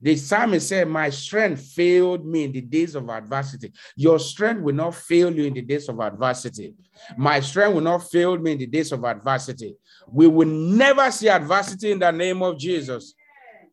the 0.02 0.16
psalmist 0.16 0.70
said, 0.70 0.88
My 0.88 1.10
strength 1.10 1.62
failed 1.74 2.26
me 2.26 2.44
in 2.44 2.52
the 2.52 2.62
days 2.62 2.96
of 2.96 3.10
adversity. 3.10 3.74
Your 3.96 4.20
strength 4.20 4.62
will 4.62 4.76
not 4.76 4.94
fail 4.94 5.34
you 5.34 5.46
in 5.46 5.54
the 5.56 5.62
days 5.62 5.90
of 5.90 6.00
adversity. 6.00 6.76
My 7.18 7.40
strength 7.40 7.74
will 7.74 7.82
not 7.82 8.10
fail 8.10 8.38
me 8.38 8.52
in 8.52 8.58
the 8.60 8.68
days 8.68 8.92
of 8.92 9.04
adversity. 9.04 9.76
We 10.08 10.28
will 10.28 10.48
never 10.48 11.10
see 11.12 11.28
adversity 11.28 11.92
in 11.92 12.00
the 12.00 12.12
name 12.12 12.44
of 12.44 12.58
Jesus. 12.58 13.16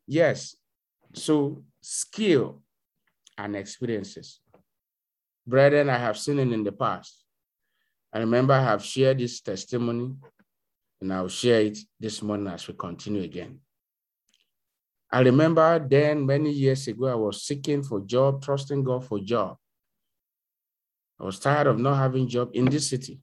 Yes. 0.06 0.56
So, 1.12 1.62
skill 1.82 2.62
and 3.36 3.56
experiences. 3.56 4.40
Brethren, 5.46 5.90
I 5.90 5.98
have 5.98 6.16
seen 6.16 6.38
it 6.38 6.52
in 6.52 6.62
the 6.64 6.72
past. 6.72 7.24
I 8.12 8.20
remember 8.20 8.54
I 8.54 8.62
have 8.62 8.84
shared 8.84 9.18
this 9.18 9.40
testimony, 9.40 10.14
and 11.00 11.12
I'll 11.12 11.28
share 11.28 11.62
it 11.62 11.78
this 11.98 12.22
morning 12.22 12.46
as 12.46 12.68
we 12.68 12.74
continue 12.74 13.22
again. 13.22 13.58
I 15.10 15.20
remember 15.20 15.78
then 15.78 16.24
many 16.24 16.50
years 16.50 16.86
ago, 16.88 17.06
I 17.06 17.14
was 17.14 17.42
seeking 17.42 17.82
for 17.82 18.00
job, 18.00 18.42
trusting 18.42 18.84
God 18.84 19.04
for 19.04 19.18
job. 19.18 19.56
I 21.20 21.24
was 21.24 21.38
tired 21.38 21.66
of 21.66 21.78
not 21.78 21.96
having 21.96 22.28
job 22.28 22.50
in 22.54 22.64
this 22.66 22.88
city. 22.88 23.20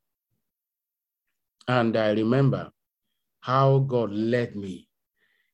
And 1.67 1.95
I 1.95 2.11
remember 2.11 2.71
how 3.39 3.79
God 3.79 4.11
led 4.11 4.55
me. 4.55 4.87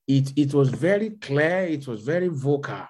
It, 0.07 0.33
it 0.35 0.53
was 0.53 0.69
very 0.69 1.12
clear, 1.12 1.63
it 1.63 1.88
was 1.88 2.01
very 2.01 2.27
vocal. 2.27 2.85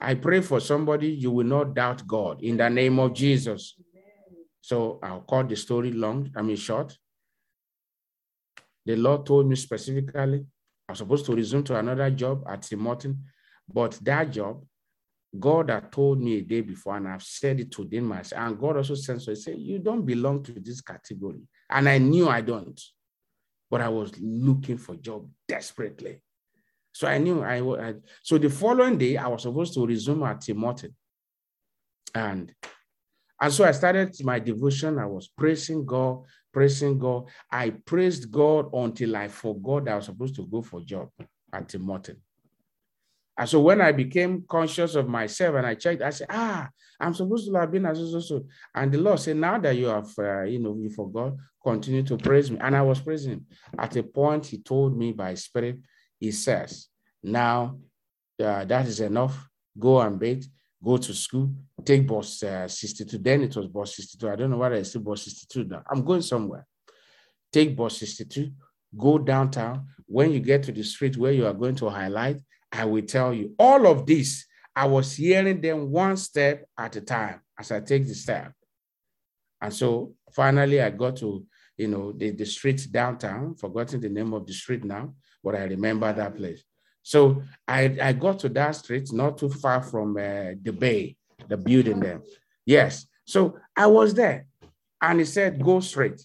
I 0.00 0.14
pray 0.14 0.40
for 0.40 0.60
somebody, 0.60 1.08
you 1.08 1.30
will 1.30 1.46
not 1.46 1.74
doubt 1.74 2.06
God 2.06 2.42
in 2.42 2.56
the 2.56 2.68
name 2.68 2.98
of 2.98 3.14
Jesus. 3.14 3.76
So 4.60 4.98
I'll 5.02 5.20
cut 5.20 5.48
the 5.48 5.56
story 5.56 5.92
long, 5.92 6.30
I 6.36 6.42
mean 6.42 6.56
short. 6.56 6.96
The 8.84 8.96
Lord 8.96 9.26
told 9.26 9.48
me 9.48 9.56
specifically 9.56 10.46
I 10.88 10.92
was 10.92 10.98
supposed 10.98 11.26
to 11.26 11.34
resume 11.34 11.64
to 11.64 11.78
another 11.78 12.10
job 12.10 12.44
at 12.48 12.62
Tim 12.62 12.80
Martin, 12.80 13.24
but 13.72 13.98
that 14.02 14.30
job, 14.30 14.64
God 15.38 15.70
had 15.70 15.90
told 15.90 16.20
me 16.20 16.38
a 16.38 16.40
day 16.42 16.60
before, 16.60 16.96
and 16.96 17.08
I've 17.08 17.22
said 17.22 17.60
it 17.60 17.70
to 17.72 17.84
them 17.84 18.04
myself. 18.04 18.40
And 18.40 18.58
God 18.58 18.76
also 18.76 18.94
sent 18.94 19.22
so 19.22 19.32
he 19.32 19.36
said, 19.36 19.58
You 19.58 19.80
don't 19.80 20.06
belong 20.06 20.42
to 20.44 20.52
this 20.52 20.80
category. 20.80 21.42
And 21.68 21.88
I 21.88 21.98
knew 21.98 22.28
I 22.28 22.40
don't, 22.40 22.80
but 23.70 23.80
I 23.80 23.88
was 23.88 24.12
looking 24.20 24.78
for 24.78 24.94
job 24.94 25.28
desperately. 25.48 26.22
So 26.96 27.06
I 27.06 27.18
knew 27.18 27.42
I, 27.42 27.58
I 27.58 27.94
so 28.22 28.38
the 28.38 28.48
following 28.48 28.96
day 28.96 29.18
I 29.18 29.28
was 29.28 29.42
supposed 29.42 29.74
to 29.74 29.86
resume 29.86 30.22
at 30.22 30.40
Tim. 30.40 30.64
And 32.14 32.54
and 33.38 33.52
so 33.52 33.66
I 33.66 33.72
started 33.72 34.16
my 34.24 34.38
devotion. 34.38 34.98
I 34.98 35.04
was 35.04 35.28
praising 35.28 35.84
God, 35.84 36.22
praising 36.50 36.98
God. 36.98 37.28
I 37.52 37.68
praised 37.68 38.32
God 38.32 38.70
until 38.72 39.14
I 39.14 39.28
forgot 39.28 39.84
that 39.84 39.92
I 39.92 39.96
was 39.96 40.06
supposed 40.06 40.36
to 40.36 40.46
go 40.46 40.62
for 40.62 40.80
job 40.80 41.10
at 41.52 41.68
Tim. 41.68 41.86
And 43.38 43.46
so 43.46 43.60
when 43.60 43.82
I 43.82 43.92
became 43.92 44.46
conscious 44.48 44.94
of 44.94 45.06
myself 45.06 45.56
and 45.56 45.66
I 45.66 45.74
checked, 45.74 46.00
I 46.00 46.08
said, 46.08 46.28
ah, 46.30 46.66
I'm 46.98 47.12
supposed 47.12 47.46
to 47.46 47.54
have 47.56 47.70
been 47.70 47.84
as 47.84 47.98
so. 48.26 48.46
And 48.74 48.90
the 48.90 48.96
Lord 48.96 49.20
said, 49.20 49.36
now 49.36 49.58
that 49.58 49.76
you 49.76 49.88
have, 49.88 50.08
uh, 50.18 50.44
you 50.44 50.60
know, 50.60 50.74
you 50.80 50.88
forgot, 50.88 51.34
continue 51.62 52.04
to 52.04 52.16
praise 52.16 52.50
me. 52.50 52.56
And 52.58 52.74
I 52.74 52.80
was 52.80 53.02
praising 53.02 53.32
him. 53.32 53.46
At 53.78 53.94
a 53.96 54.02
point, 54.02 54.46
he 54.46 54.62
told 54.62 54.96
me 54.96 55.12
by 55.12 55.34
spirit, 55.34 55.76
he 56.18 56.32
says, 56.32 56.88
now 57.22 57.78
uh, 58.42 58.64
that 58.64 58.86
is 58.86 59.00
enough. 59.00 59.48
Go 59.78 60.00
and 60.00 60.18
bathe 60.18 60.44
go 60.86 60.96
to 60.96 61.12
school, 61.12 61.50
take 61.84 62.06
bus 62.06 62.42
uh, 62.42 62.68
62. 62.68 63.18
Then 63.18 63.42
it 63.42 63.56
was 63.56 63.66
bus 63.66 63.96
62. 63.96 64.30
I 64.30 64.36
don't 64.36 64.50
know 64.50 64.58
why 64.58 64.72
I 64.72 64.82
still 64.82 65.00
bus 65.00 65.24
62 65.24 65.64
now. 65.64 65.82
I'm 65.90 66.04
going 66.04 66.22
somewhere. 66.22 66.66
Take 67.52 67.76
bus 67.76 67.98
62, 67.98 68.52
go 68.96 69.18
downtown. 69.18 69.86
When 70.06 70.30
you 70.30 70.40
get 70.40 70.62
to 70.64 70.72
the 70.72 70.84
street 70.84 71.16
where 71.16 71.32
you 71.32 71.46
are 71.46 71.54
going 71.54 71.74
to 71.76 71.88
highlight, 71.88 72.40
I 72.70 72.84
will 72.84 73.02
tell 73.02 73.32
you. 73.32 73.54
All 73.58 73.86
of 73.86 74.06
this, 74.06 74.46
I 74.74 74.86
was 74.86 75.14
hearing 75.14 75.60
them 75.60 75.90
one 75.90 76.16
step 76.16 76.66
at 76.78 76.94
a 76.96 77.00
time 77.00 77.40
as 77.58 77.72
I 77.72 77.80
take 77.80 78.06
the 78.06 78.14
step. 78.14 78.52
And 79.60 79.72
so 79.72 80.14
finally, 80.32 80.80
I 80.82 80.90
got 80.90 81.16
to, 81.16 81.46
you 81.78 81.88
know, 81.88 82.12
the, 82.12 82.30
the 82.30 82.44
street 82.44 82.86
downtown, 82.90 83.56
forgotten 83.56 84.00
the 84.00 84.10
name 84.10 84.34
of 84.34 84.46
the 84.46 84.52
street 84.52 84.84
now, 84.84 85.14
but 85.42 85.54
I 85.54 85.64
remember 85.64 86.12
that 86.12 86.36
place. 86.36 86.62
So 87.02 87.42
I, 87.68 87.96
I 88.02 88.12
got 88.12 88.40
to 88.40 88.48
that 88.50 88.72
street, 88.72 89.12
not 89.12 89.38
too 89.38 89.48
far 89.48 89.82
from 89.82 90.16
uh, 90.16 90.54
the 90.60 90.72
bay, 90.76 91.16
the 91.48 91.56
building 91.56 92.00
there. 92.00 92.20
Yes. 92.64 93.06
So 93.24 93.58
I 93.76 93.86
was 93.86 94.14
there 94.14 94.46
and 95.00 95.20
he 95.20 95.24
said, 95.24 95.62
go 95.62 95.80
straight. 95.80 96.20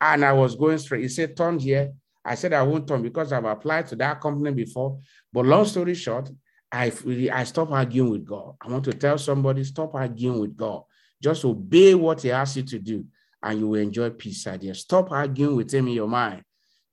And 0.00 0.24
I 0.24 0.32
was 0.32 0.56
going 0.56 0.78
straight. 0.78 1.02
He 1.02 1.08
said, 1.08 1.36
turn 1.36 1.58
here. 1.58 1.92
I 2.24 2.34
said 2.36 2.54
I 2.54 2.62
won't 2.62 2.88
turn 2.88 3.02
because 3.02 3.32
I've 3.32 3.44
applied 3.44 3.86
to 3.88 3.96
that 3.96 4.20
company 4.20 4.50
before. 4.52 4.98
But 5.32 5.44
long 5.44 5.66
story 5.66 5.94
short, 5.94 6.30
I 6.72 6.90
I 7.32 7.44
stop 7.44 7.70
arguing 7.70 8.10
with 8.10 8.24
God. 8.24 8.56
I 8.60 8.68
want 8.68 8.84
to 8.84 8.92
tell 8.92 9.18
somebody 9.18 9.62
stop 9.64 9.94
arguing 9.94 10.40
with 10.40 10.56
God. 10.56 10.82
Just 11.22 11.44
obey 11.44 11.94
what 11.94 12.22
He 12.22 12.32
asks 12.32 12.56
you 12.56 12.62
to 12.62 12.78
do, 12.78 13.04
and 13.42 13.60
you 13.60 13.68
will 13.68 13.80
enjoy 13.80 14.10
peace. 14.10 14.46
Idea. 14.46 14.74
Stop 14.74 15.12
arguing 15.12 15.56
with 15.56 15.72
Him 15.72 15.86
in 15.88 15.94
your 15.94 16.08
mind. 16.08 16.42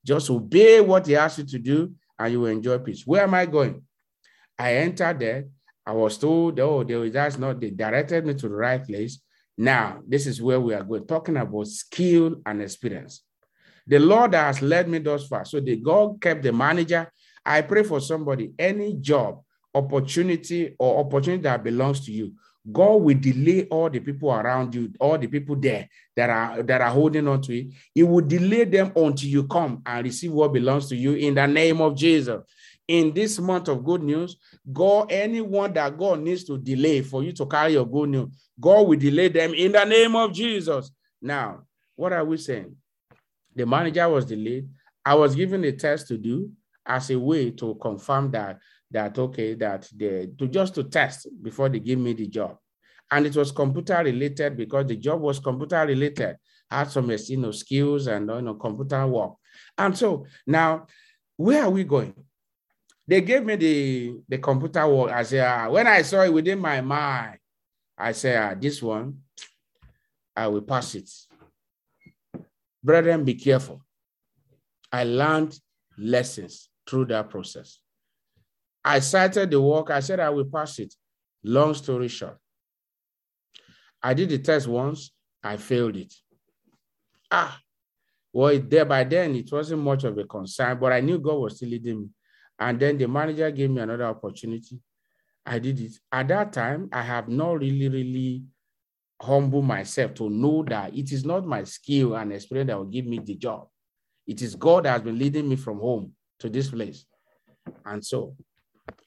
Just 0.05 0.29
obey 0.29 0.81
what 0.81 1.07
He 1.07 1.15
asks 1.15 1.39
you 1.39 1.45
to 1.45 1.59
do, 1.59 1.93
and 2.17 2.31
you 2.31 2.41
will 2.41 2.47
enjoy 2.47 2.77
peace. 2.79 3.05
Where 3.05 3.23
am 3.23 3.33
I 3.33 3.45
going? 3.45 3.81
I 4.57 4.75
entered 4.75 5.19
there. 5.19 5.45
I 5.85 5.93
was 5.93 6.17
told, 6.17 6.59
oh, 6.59 6.83
they, 6.83 7.09
that's 7.09 7.37
not, 7.37 7.59
they 7.59 7.71
directed 7.71 8.25
me 8.25 8.35
to 8.35 8.47
the 8.47 8.55
right 8.55 8.85
place. 8.85 9.21
Now, 9.57 10.01
this 10.07 10.27
is 10.27 10.41
where 10.41 10.59
we 10.59 10.73
are 10.73 10.83
going, 10.83 11.07
talking 11.07 11.37
about 11.37 11.67
skill 11.67 12.41
and 12.45 12.61
experience. 12.61 13.23
The 13.87 13.99
Lord 13.99 14.35
has 14.35 14.61
led 14.61 14.87
me 14.87 14.99
thus 14.99 15.27
far. 15.27 15.43
So 15.45 15.59
the 15.59 15.77
God 15.77 16.21
kept 16.21 16.43
the 16.43 16.53
manager. 16.53 17.11
I 17.43 17.61
pray 17.61 17.83
for 17.83 17.99
somebody, 17.99 18.51
any 18.57 18.93
job, 18.93 19.41
opportunity, 19.73 20.75
or 20.77 20.99
opportunity 20.99 21.41
that 21.43 21.63
belongs 21.63 22.05
to 22.05 22.11
you. 22.11 22.33
God 22.69 23.01
will 23.01 23.17
delay 23.17 23.65
all 23.71 23.89
the 23.89 23.99
people 23.99 24.31
around 24.31 24.75
you, 24.75 24.91
all 24.99 25.17
the 25.17 25.27
people 25.27 25.55
there 25.55 25.89
that 26.15 26.29
are 26.29 26.61
that 26.61 26.81
are 26.81 26.91
holding 26.91 27.27
on 27.27 27.41
to 27.41 27.57
it. 27.57 27.73
He 27.93 28.03
will 28.03 28.25
delay 28.25 28.65
them 28.65 28.91
until 28.95 29.29
you 29.29 29.47
come 29.47 29.81
and 29.85 30.05
receive 30.05 30.31
what 30.31 30.53
belongs 30.53 30.87
to 30.89 30.95
you 30.95 31.13
in 31.13 31.35
the 31.35 31.47
name 31.47 31.81
of 31.81 31.95
Jesus. 31.95 32.41
In 32.87 33.13
this 33.13 33.39
month 33.39 33.67
of 33.67 33.83
good 33.83 34.03
news, 34.03 34.37
God, 34.71 35.11
anyone 35.11 35.73
that 35.73 35.97
God 35.97 36.19
needs 36.19 36.43
to 36.45 36.57
delay 36.57 37.01
for 37.01 37.23
you 37.23 37.31
to 37.33 37.45
carry 37.45 37.73
your 37.73 37.87
good 37.87 38.09
news, 38.09 38.29
God 38.59 38.87
will 38.87 38.99
delay 38.99 39.29
them 39.29 39.53
in 39.53 39.71
the 39.71 39.83
name 39.85 40.15
of 40.15 40.33
Jesus. 40.33 40.91
Now, 41.21 41.61
what 41.95 42.13
are 42.13 42.25
we 42.25 42.37
saying? 42.37 42.75
The 43.55 43.65
manager 43.65 44.07
was 44.07 44.25
delayed. 44.25 44.67
I 45.03 45.15
was 45.15 45.35
given 45.35 45.63
a 45.63 45.71
test 45.71 46.07
to 46.09 46.17
do 46.17 46.51
as 46.85 47.09
a 47.09 47.17
way 47.17 47.51
to 47.51 47.75
confirm 47.75 48.31
that 48.31 48.59
that 48.91 49.17
okay 49.17 49.53
that 49.55 49.87
they 49.95 50.27
to 50.37 50.47
just 50.47 50.75
to 50.75 50.83
test 50.83 51.27
before 51.41 51.69
they 51.69 51.79
give 51.79 51.99
me 51.99 52.13
the 52.13 52.27
job. 52.27 52.57
And 53.09 53.25
it 53.25 53.35
was 53.35 53.51
computer 53.51 53.97
related 54.03 54.55
because 54.55 54.85
the 54.85 54.95
job 54.95 55.21
was 55.21 55.39
computer 55.39 55.85
related 55.85 56.37
had 56.69 56.89
some 56.89 57.11
you 57.11 57.37
know 57.37 57.51
skills 57.51 58.07
and 58.07 58.29
you 58.29 58.41
know 58.41 58.53
computer 58.55 59.05
work. 59.07 59.33
And 59.77 59.97
so 59.97 60.25
now 60.47 60.87
where 61.35 61.63
are 61.63 61.69
we 61.69 61.83
going? 61.83 62.13
They 63.07 63.21
gave 63.21 63.43
me 63.43 63.55
the 63.55 64.15
the 64.29 64.37
computer 64.37 64.87
work. 64.87 65.11
I 65.11 65.23
said 65.23 65.45
ah, 65.45 65.69
when 65.69 65.87
i 65.87 66.01
saw 66.01 66.23
it 66.23 66.33
within 66.33 66.59
my 66.59 66.81
mind 66.81 67.37
i 67.97 68.11
said 68.13 68.37
ah, 68.37 68.55
this 68.59 68.81
one 68.81 69.19
i 70.35 70.47
will 70.47 70.61
pass 70.61 70.95
it. 70.95 71.09
Brethren 72.83 73.23
be 73.23 73.35
careful. 73.35 73.81
I 74.91 75.03
learned 75.03 75.57
lessons 75.97 76.69
through 76.87 77.05
that 77.05 77.29
process 77.29 77.79
I 78.83 78.99
cited 78.99 79.51
the 79.51 79.61
work. 79.61 79.89
I 79.89 79.99
said 79.99 80.19
I 80.19 80.29
will 80.29 80.45
pass 80.45 80.79
it. 80.79 80.93
Long 81.43 81.73
story 81.73 82.07
short, 82.07 82.37
I 84.01 84.13
did 84.13 84.29
the 84.29 84.39
test 84.39 84.67
once. 84.67 85.11
I 85.43 85.57
failed 85.57 85.95
it. 85.95 86.13
Ah, 87.31 87.59
well, 88.33 88.59
there 88.59 88.85
by 88.85 89.03
then 89.03 89.35
it 89.35 89.51
wasn't 89.51 89.81
much 89.81 90.03
of 90.03 90.17
a 90.17 90.25
concern, 90.25 90.77
but 90.79 90.93
I 90.93 91.01
knew 91.01 91.19
God 91.19 91.35
was 91.35 91.55
still 91.57 91.69
leading 91.69 92.01
me. 92.01 92.09
And 92.59 92.79
then 92.79 92.97
the 92.97 93.07
manager 93.07 93.49
gave 93.49 93.71
me 93.71 93.81
another 93.81 94.05
opportunity. 94.05 94.79
I 95.45 95.57
did 95.57 95.79
it. 95.79 95.93
At 96.11 96.27
that 96.27 96.53
time, 96.53 96.89
I 96.91 97.01
have 97.01 97.27
not 97.27 97.59
really, 97.59 97.89
really 97.89 98.43
humbled 99.19 99.65
myself 99.65 100.13
to 100.15 100.29
know 100.29 100.63
that 100.67 100.95
it 100.95 101.11
is 101.11 101.25
not 101.25 101.45
my 101.45 101.63
skill 101.63 102.15
and 102.15 102.31
experience 102.31 102.67
that 102.67 102.77
will 102.77 102.85
give 102.85 103.05
me 103.05 103.19
the 103.19 103.35
job. 103.35 103.67
It 104.27 104.41
is 104.41 104.55
God 104.55 104.85
that 104.85 104.91
has 104.91 105.01
been 105.01 105.17
leading 105.17 105.49
me 105.49 105.55
from 105.55 105.79
home 105.79 106.13
to 106.39 106.49
this 106.49 106.69
place. 106.69 107.05
And 107.85 108.05
so 108.05 108.35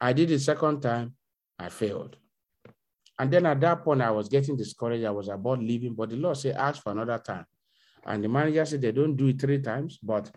I 0.00 0.12
did 0.12 0.30
it 0.30 0.40
second 0.40 0.80
time, 0.80 1.14
I 1.59 1.68
failed. 1.68 2.16
And 3.18 3.30
then 3.30 3.46
at 3.46 3.61
that 3.61 3.85
point, 3.85 4.02
I 4.02 4.11
was 4.11 4.28
getting 4.28 4.56
discouraged. 4.56 5.04
I 5.04 5.11
was 5.11 5.28
about 5.28 5.61
leaving, 5.61 5.94
but 5.94 6.11
the 6.11 6.16
Lord 6.16 6.37
said, 6.37 6.56
ask 6.56 6.82
for 6.82 6.92
another 6.92 7.18
time. 7.18 7.46
And 8.04 8.22
the 8.22 8.28
manager 8.28 8.64
said 8.64 8.82
they 8.82 8.92
don't 8.92 9.16
do 9.16 9.28
it 9.28 9.40
three 9.40 9.61
times, 9.61 9.98
but 10.02 10.30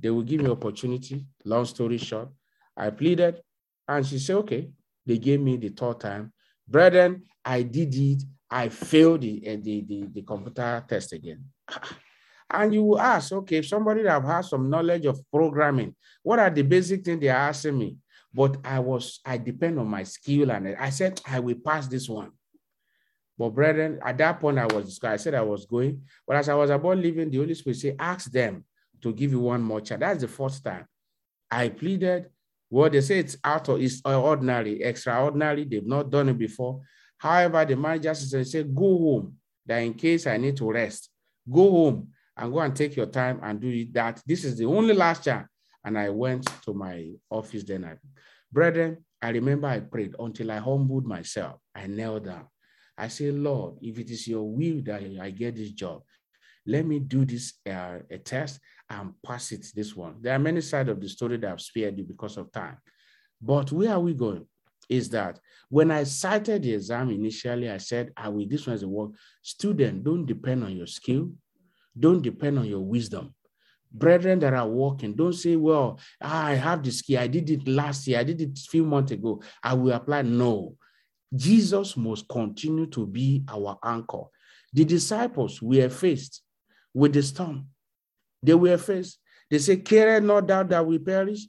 they 0.00 0.10
will 0.10 0.22
give 0.22 0.40
me 0.40 0.50
opportunity. 0.50 1.26
Long 1.44 1.66
story 1.66 1.98
short, 1.98 2.30
I 2.76 2.90
pleaded, 2.90 3.40
and 3.86 4.06
she 4.06 4.18
said, 4.18 4.36
okay. 4.36 4.70
They 5.04 5.18
gave 5.18 5.40
me 5.40 5.56
the 5.56 5.70
third 5.70 6.00
time. 6.00 6.32
Brethren, 6.66 7.24
I 7.44 7.62
did 7.62 7.94
it. 7.94 8.22
I 8.48 8.68
failed 8.68 9.22
the, 9.22 9.46
eh, 9.46 9.56
the, 9.56 9.80
the, 9.80 10.08
the 10.12 10.22
computer 10.22 10.84
test 10.88 11.12
again. 11.12 11.44
And 12.54 12.74
you 12.74 12.84
will 12.84 13.00
ask, 13.00 13.32
okay, 13.32 13.56
if 13.56 13.66
somebody 13.66 14.02
that 14.02 14.22
has 14.24 14.50
some 14.50 14.68
knowledge 14.68 15.06
of 15.06 15.18
programming, 15.30 15.94
what 16.22 16.38
are 16.38 16.50
the 16.50 16.60
basic 16.60 17.02
things 17.02 17.18
they 17.18 17.28
are 17.28 17.48
asking 17.48 17.78
me? 17.78 17.96
But 18.34 18.56
I 18.64 18.78
was, 18.78 19.20
I 19.24 19.36
depend 19.38 19.78
on 19.78 19.88
my 19.88 20.04
skill 20.04 20.50
and 20.50 20.74
I 20.76 20.90
said, 20.90 21.20
I 21.28 21.40
will 21.40 21.56
pass 21.64 21.86
this 21.86 22.08
one. 22.08 22.30
But 23.38 23.50
brethren, 23.50 23.98
at 24.04 24.18
that 24.18 24.40
point 24.40 24.58
I 24.58 24.66
was, 24.66 24.98
I 25.02 25.16
said 25.16 25.34
I 25.34 25.42
was 25.42 25.66
going. 25.66 26.02
But 26.26 26.36
as 26.36 26.48
I 26.48 26.54
was 26.54 26.70
about 26.70 26.98
leaving, 26.98 27.30
the 27.30 27.38
Holy 27.38 27.54
Spirit 27.54 27.76
said, 27.76 27.96
ask 27.98 28.30
them 28.30 28.64
to 29.02 29.12
give 29.12 29.32
you 29.32 29.40
one 29.40 29.62
more 29.62 29.80
chance. 29.80 30.00
That's 30.00 30.20
the 30.20 30.28
first 30.28 30.64
time. 30.64 30.86
I 31.50 31.68
pleaded. 31.68 32.26
Well, 32.70 32.88
they 32.88 33.02
say 33.02 33.18
it's 33.18 33.36
out 33.44 33.68
of 33.68 33.82
it's 33.82 34.00
ordinary, 34.04 34.82
extraordinary. 34.82 35.64
They've 35.64 35.86
not 35.86 36.08
done 36.10 36.30
it 36.30 36.38
before. 36.38 36.80
However, 37.18 37.64
the 37.64 37.76
manager 37.76 38.14
said, 38.14 38.74
go 38.74 38.98
home. 38.98 39.36
That 39.66 39.78
in 39.78 39.94
case 39.94 40.26
I 40.26 40.38
need 40.38 40.56
to 40.56 40.70
rest, 40.72 41.10
go 41.48 41.70
home 41.70 42.08
and 42.36 42.52
go 42.52 42.58
and 42.60 42.74
take 42.74 42.96
your 42.96 43.06
time 43.06 43.40
and 43.42 43.60
do. 43.60 43.86
That 43.92 44.20
this 44.26 44.44
is 44.44 44.56
the 44.56 44.64
only 44.64 44.94
last 44.94 45.24
chance. 45.24 45.46
And 45.84 45.98
I 45.98 46.10
went 46.10 46.46
to 46.64 46.74
my 46.74 47.10
office 47.30 47.64
then. 47.64 47.84
I, 47.84 47.96
brethren, 48.52 49.04
I 49.20 49.30
remember 49.30 49.68
I 49.68 49.80
prayed 49.80 50.14
until 50.18 50.50
I 50.50 50.58
humbled 50.58 51.06
myself. 51.06 51.60
I 51.74 51.86
knelt 51.86 52.24
down. 52.24 52.46
I 52.96 53.08
said, 53.08 53.34
Lord, 53.34 53.76
if 53.80 53.98
it 53.98 54.10
is 54.10 54.28
your 54.28 54.48
will 54.48 54.82
that 54.84 55.02
I 55.20 55.30
get 55.30 55.56
this 55.56 55.72
job, 55.72 56.02
let 56.66 56.86
me 56.86 57.00
do 57.00 57.24
this 57.24 57.54
uh, 57.68 57.98
a 58.10 58.18
test 58.18 58.60
and 58.88 59.12
pass 59.24 59.50
it 59.52 59.66
this 59.74 59.96
one. 59.96 60.16
There 60.20 60.34
are 60.34 60.38
many 60.38 60.60
sides 60.60 60.88
of 60.88 61.00
the 61.00 61.08
story 61.08 61.36
that 61.38 61.50
I've 61.50 61.60
spared 61.60 61.98
you 61.98 62.04
because 62.04 62.36
of 62.36 62.52
time. 62.52 62.78
But 63.40 63.72
where 63.72 63.92
are 63.92 64.00
we 64.00 64.14
going? 64.14 64.46
Is 64.88 65.08
that 65.10 65.38
when 65.68 65.90
I 65.90 66.04
cited 66.04 66.62
the 66.62 66.74
exam 66.74 67.10
initially, 67.10 67.70
I 67.70 67.78
said, 67.78 68.12
I 68.16 68.28
will, 68.28 68.46
this 68.48 68.66
one 68.66 68.76
is 68.76 68.82
a 68.82 68.88
word. 68.88 69.12
Student, 69.40 70.04
don't 70.04 70.26
depend 70.26 70.62
on 70.62 70.76
your 70.76 70.86
skill. 70.86 71.30
Don't 71.98 72.22
depend 72.22 72.58
on 72.58 72.66
your 72.66 72.80
wisdom 72.80 73.34
brethren 73.92 74.38
that 74.40 74.54
are 74.54 74.68
walking, 74.68 75.14
don't 75.14 75.32
say, 75.32 75.56
well, 75.56 75.98
I 76.20 76.54
have 76.54 76.82
the 76.82 76.90
skill. 76.90 77.20
I 77.20 77.26
did 77.26 77.50
it 77.50 77.66
last 77.68 78.06
year. 78.06 78.18
I 78.18 78.24
did 78.24 78.40
it 78.40 78.58
a 78.58 78.70
few 78.70 78.84
months 78.84 79.12
ago. 79.12 79.42
I 79.62 79.74
will 79.74 79.92
apply. 79.92 80.22
No. 80.22 80.76
Jesus 81.34 81.96
must 81.96 82.28
continue 82.28 82.86
to 82.86 83.06
be 83.06 83.42
our 83.48 83.78
anchor. 83.84 84.24
The 84.72 84.84
disciples 84.84 85.60
were 85.62 85.88
faced 85.88 86.42
with 86.94 87.12
the 87.12 87.22
storm. 87.22 87.66
They 88.42 88.54
were 88.54 88.78
faced. 88.78 89.18
They 89.50 89.58
said, 89.58 89.84
care 89.84 90.20
not 90.20 90.46
doubt 90.46 90.68
that 90.70 90.84
we 90.84 90.98
perish. 90.98 91.46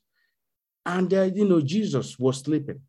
And, 0.86 1.14
uh, 1.14 1.30
you 1.34 1.48
know, 1.48 1.62
Jesus 1.62 2.20
was 2.20 2.40
sleeping. 2.40 2.82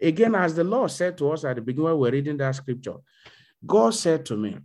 Again, 0.00 0.34
as 0.34 0.54
the 0.54 0.64
Lord 0.64 0.90
said 0.90 1.18
to 1.18 1.32
us 1.32 1.44
at 1.44 1.56
the 1.56 1.62
beginning 1.62 1.84
when 1.84 1.94
we 1.94 2.00
we're 2.00 2.12
reading 2.12 2.36
that 2.36 2.54
scripture, 2.54 2.96
God 3.66 3.94
said 3.94 4.24
to 4.26 4.36
me, 4.36 4.58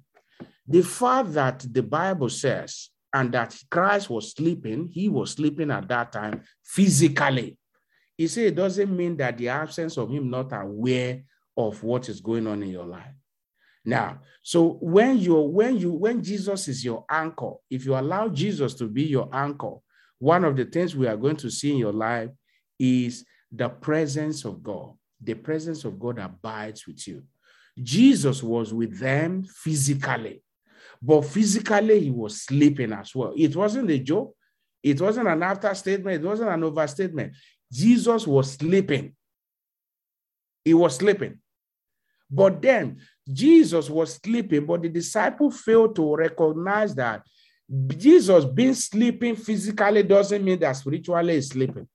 the 0.67 0.81
fact 0.81 1.33
that 1.33 1.65
the 1.71 1.83
Bible 1.83 2.29
says 2.29 2.89
and 3.13 3.31
that 3.33 3.55
Christ 3.69 4.09
was 4.09 4.33
sleeping, 4.33 4.89
he 4.91 5.07
was 5.07 5.31
sleeping 5.31 5.71
at 5.71 5.87
that 5.87 6.11
time 6.11 6.41
physically. 6.63 7.57
He 8.17 8.27
said 8.27 8.45
it 8.45 8.55
doesn't 8.55 8.95
mean 8.95 9.17
that 9.17 9.37
the 9.37 9.49
absence 9.49 9.97
of 9.97 10.09
him 10.09 10.29
not 10.29 10.51
aware 10.51 11.21
of 11.55 11.81
what 11.83 12.09
is 12.09 12.19
going 12.19 12.47
on 12.47 12.63
in 12.63 12.69
your 12.69 12.85
life. 12.85 13.13
Now, 13.85 14.19
so 14.41 14.77
when 14.81 15.17
you 15.17 15.35
when 15.35 15.77
you 15.77 15.91
when 15.91 16.23
Jesus 16.23 16.67
is 16.67 16.85
your 16.85 17.05
anchor, 17.09 17.53
if 17.69 17.85
you 17.85 17.95
allow 17.95 18.29
Jesus 18.29 18.73
to 18.75 18.87
be 18.87 19.03
your 19.03 19.29
anchor, 19.33 19.75
one 20.19 20.45
of 20.45 20.55
the 20.55 20.65
things 20.65 20.95
we 20.95 21.07
are 21.07 21.17
going 21.17 21.35
to 21.37 21.49
see 21.49 21.71
in 21.71 21.77
your 21.77 21.91
life 21.91 22.29
is 22.79 23.25
the 23.51 23.69
presence 23.69 24.45
of 24.45 24.63
God. 24.63 24.93
The 25.21 25.33
presence 25.33 25.83
of 25.85 25.99
God 25.99 26.17
abides 26.19 26.87
with 26.87 27.07
you. 27.07 27.23
Jesus 27.81 28.41
was 28.41 28.73
with 28.73 28.99
them 28.99 29.43
physically. 29.43 30.42
But 31.05 31.25
physically, 31.25 31.99
he 31.99 32.09
was 32.09 32.43
sleeping 32.43 32.93
as 32.93 33.13
well. 33.13 33.33
It 33.35 33.53
wasn't 33.55 33.91
a 33.91 33.99
joke. 33.99 34.35
It 34.81 35.01
wasn't 35.01 35.27
an 35.27 35.43
after 35.43 35.73
statement. 35.75 36.23
It 36.23 36.25
wasn't 36.25 36.49
an 36.49 36.63
overstatement. 36.63 37.33
Jesus 37.69 38.25
was 38.25 38.53
sleeping. 38.53 39.13
He 40.63 40.73
was 40.73 40.95
sleeping. 40.95 41.39
But 42.31 42.61
then 42.61 43.01
Jesus 43.31 43.89
was 43.89 44.13
sleeping, 44.23 44.65
but 44.65 44.81
the 44.81 44.89
disciple 44.89 45.51
failed 45.51 45.95
to 45.97 46.15
recognize 46.15 46.95
that 46.95 47.23
Jesus 47.97 48.45
being 48.45 48.73
sleeping 48.73 49.35
physically 49.35 50.03
doesn't 50.03 50.43
mean 50.43 50.59
that 50.59 50.73
spiritually 50.73 51.35
he's 51.35 51.49
sleeping. 51.49 51.87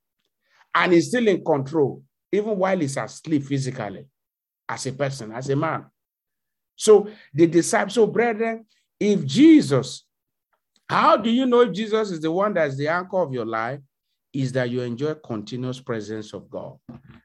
And 0.75 0.93
he's 0.93 1.09
still 1.09 1.27
in 1.29 1.43
control, 1.43 2.03
even 2.31 2.59
while 2.59 2.79
he's 2.79 2.97
asleep 2.97 3.45
physically, 3.45 4.05
as 4.69 4.87
a 4.87 4.93
person, 4.93 5.33
as 5.33 5.49
a 5.49 5.57
man. 5.57 5.87
So 6.77 7.09
the 7.35 7.47
disciples, 7.47 7.95
so 7.95 8.07
brethren, 8.07 8.67
if 9.01 9.25
Jesus, 9.25 10.05
how 10.89 11.17
do 11.17 11.31
you 11.31 11.47
know 11.47 11.61
if 11.61 11.73
Jesus 11.73 12.11
is 12.11 12.21
the 12.21 12.31
one 12.31 12.55
that's 12.55 12.77
the 12.77 12.89
anchor 12.89 13.21
of 13.21 13.33
your 13.33 13.47
life? 13.47 13.81
is 14.33 14.53
that 14.53 14.71
you 14.71 14.83
enjoy 14.83 15.15
continuous 15.15 15.81
presence 15.81 16.33
of 16.33 16.51
God. 16.51 16.77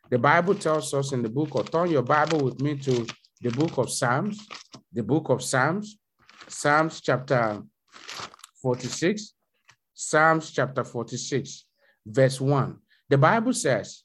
The 0.10 0.18
Bible 0.18 0.56
tells 0.56 0.94
us 0.94 1.12
in 1.12 1.22
the 1.22 1.30
book 1.30 1.56
of, 1.56 1.70
turn 1.70 1.92
your 1.92 2.02
Bible 2.02 2.40
with 2.44 2.62
me 2.62 2.78
to 2.78 3.06
the 3.42 3.52
book 3.52 3.78
of 3.78 3.92
Psalms, 3.92 4.48
the 4.92 5.04
book 5.04 5.30
of 5.30 5.44
Psalms, 5.44 5.98
Psalms 6.48 7.02
chapter 7.02 7.62
46, 8.62 9.34
Psalms 9.94 10.52
chapter 10.52 10.84
46, 10.84 11.66
verse 12.06 12.40
1. 12.40 12.78
The 13.10 13.18
Bible 13.18 13.54
says, 13.54 14.04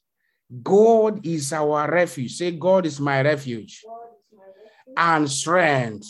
God 0.63 1.25
is 1.25 1.53
our 1.53 1.89
refuge. 1.89 2.35
Say, 2.35 2.51
God 2.51 2.85
is 2.85 2.99
my 2.99 3.21
refuge, 3.21 3.73
is 3.73 3.85
my 4.33 4.43
refuge. 4.43 4.95
and 4.97 5.29
strength, 5.29 6.07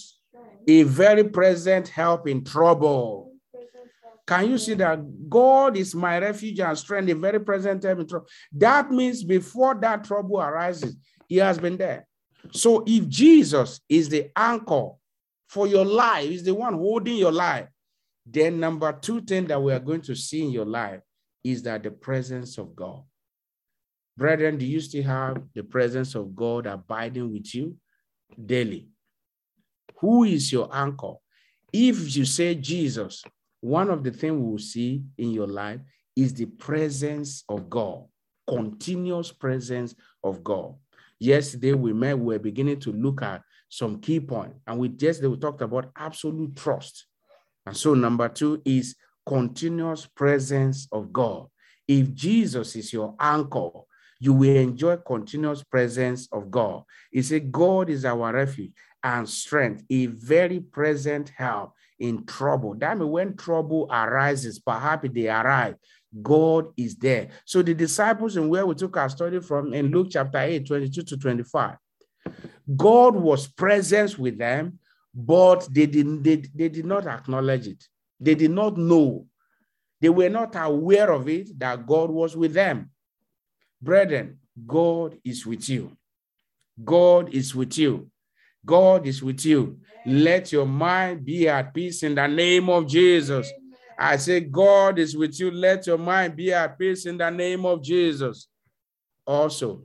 a 0.67 0.84
very 0.84 1.24
present 1.24 1.88
help 1.88 2.28
in 2.28 2.43
trouble. 2.43 3.34
Can 4.28 4.52
you 4.52 4.58
see 4.60 4.76
that 4.76 5.00
God 5.28 5.76
is 5.76 5.95
my 5.95 6.19
refuge 6.19 6.60
and 6.60 6.78
strength, 6.78 7.10
a 7.10 7.15
very 7.15 7.39
present 7.39 7.84
help 7.84 8.00
in 8.00 8.08
trouble? 8.08 8.28
That 8.52 8.91
means 8.91 9.24
before 9.24 9.76
that 9.82 10.04
trouble 10.04 10.39
arises, 10.39 10.95
He 11.28 11.38
has 11.38 11.58
been 11.58 11.78
there. 11.78 12.08
So 12.52 12.84
if 12.86 13.08
Jesus 13.08 13.82
is 13.89 14.10
the 14.10 14.30
anchor 14.36 14.91
for 15.48 15.65
your 15.67 15.86
life, 15.86 16.30
is 16.30 16.43
the 16.43 16.54
one 16.54 16.74
holding 16.74 17.17
your 17.17 17.32
life, 17.32 17.67
then 18.26 18.60
number 18.60 18.91
two 18.93 19.22
thing 19.22 19.48
that 19.48 19.62
we 19.62 19.74
are 19.74 19.80
going 19.80 20.02
to 20.02 20.15
see 20.15 20.43
in 20.43 20.52
your 20.52 20.65
life 20.65 21.02
is 21.43 21.63
that 21.63 21.82
the 21.82 21.91
presence 21.91 22.58
of 22.58 22.76
God. 22.76 23.02
Brethren, 24.15 24.58
do 24.58 24.65
you 24.65 24.80
still 24.80 25.04
have 25.04 25.41
the 25.56 25.63
presence 25.63 26.13
of 26.13 26.36
God 26.36 26.67
abiding 26.67 27.32
with 27.32 27.56
you 27.56 27.78
daily? 28.45 28.89
Who 30.00 30.24
is 30.24 30.52
your 30.52 30.70
anchor? 30.72 31.14
If 31.72 32.16
you 32.16 32.26
say 32.26 32.56
Jesus, 32.56 33.24
one 33.62 33.90
of 33.90 34.04
the 34.04 34.12
things 34.12 34.34
we 34.34 34.52
will 34.52 34.58
see 34.58 35.04
in 35.18 35.32
your 35.32 35.48
life 35.48 35.82
is 36.16 36.34
the 36.34 36.46
presence 36.46 37.44
of 37.50 37.70
God, 37.70 38.06
continuous 38.48 39.32
presence 39.32 39.96
of 40.24 40.44
God. 40.44 40.76
Yesterday 41.20 41.74
we 41.74 41.94
met, 41.94 42.18
we 42.18 42.36
were 42.36 42.40
beginning 42.40 42.80
to 42.82 42.92
look 42.92 43.22
at 43.22 43.42
some 43.68 44.00
key 44.00 44.20
points, 44.20 44.58
and 44.66 44.80
we 44.80 44.90
yesterday 44.98 45.28
we 45.28 45.38
talked 45.38 45.62
about 45.62 45.92
absolute 45.96 46.56
trust. 46.56 47.06
And 47.66 47.76
so 47.76 47.94
number 47.94 48.30
two 48.30 48.62
is 48.66 48.96
continuous 49.26 50.06
presence 50.08 50.88
of 50.92 51.14
God. 51.14 51.48
If 51.88 52.14
Jesus 52.14 52.76
is 52.76 52.94
your 52.94 53.16
anchor, 53.20 53.70
you 54.20 54.34
will 54.34 54.56
enjoy 54.56 54.98
continuous 54.98 55.64
presence 55.64 56.28
of 56.32 56.50
God. 56.50 56.84
He 57.12 57.22
said, 57.22 57.52
God 57.52 57.90
is 57.90 58.06
our 58.06 58.34
refuge 58.34 58.74
and 59.04 59.28
strength, 59.28 59.84
a 59.90 60.08
very 60.08 60.60
present 60.60 61.30
help 61.36 61.74
in 62.00 62.26
trouble. 62.26 62.76
That 62.76 62.98
means 62.98 63.12
when 63.12 63.36
trouble 63.36 63.88
arises, 63.92 64.60
perhaps 64.60 65.08
they 65.14 65.28
arrive, 65.28 65.76
God 66.22 66.68
is 66.76 66.96
there. 66.96 67.30
So 67.46 67.62
the 67.62 67.74
disciples, 67.74 68.36
and 68.36 68.50
where 68.50 68.66
we 68.66 68.76
took 68.76 68.98
our 68.98 69.10
study 69.10 69.40
from 69.40 69.74
in 69.74 69.92
Luke 69.92 70.08
chapter 70.12 70.40
8, 70.40 70.66
22 70.66 71.04
to 71.04 71.18
25, 71.18 71.78
God 72.76 73.16
was 73.16 73.48
present 73.48 74.18
with 74.18 74.38
them, 74.38 74.80
but 75.14 75.68
they 75.72 75.86
didn't 75.86 76.24
they, 76.24 76.38
they 76.38 76.70
did 76.70 76.86
not 76.86 77.08
acknowledge 77.08 77.68
it. 77.68 77.84
They 78.20 78.36
did 78.36 78.52
not 78.52 78.78
know. 78.78 79.26
They 80.02 80.10
were 80.10 80.30
not 80.30 80.56
aware 80.56 81.12
of 81.12 81.28
it 81.28 81.58
that 81.60 81.86
God 81.86 82.10
was 82.10 82.36
with 82.36 82.54
them. 82.54 82.92
Brethren, 83.82 84.40
God 84.66 85.18
is 85.24 85.46
with 85.46 85.68
you. 85.70 85.98
God 86.84 87.34
is 87.34 87.56
with 87.56 87.78
you. 87.78 88.10
God 88.65 89.08
is 89.08 89.24
with 89.24 89.45
you. 89.45 89.80
Let 90.06 90.52
your 90.52 90.65
mind 90.65 91.26
be 91.26 91.48
at 91.48 91.74
peace 91.74 92.04
in 92.04 92.15
the 92.15 92.28
name 92.28 92.69
of 92.69 92.88
Jesus. 92.88 93.52
I 93.98 94.17
say, 94.17 94.39
God 94.41 95.00
is 95.00 95.15
with 95.15 95.39
you. 95.39 95.52
Let 95.52 95.88
your 95.88 95.98
mind 95.98 96.36
be 96.36 96.54
at 96.54 96.78
peace 96.80 97.06
in 97.06 97.17
the 97.17 97.30
name 97.30 97.65
of 97.65 97.84
Jesus. 97.84 98.48
Also, 99.26 99.84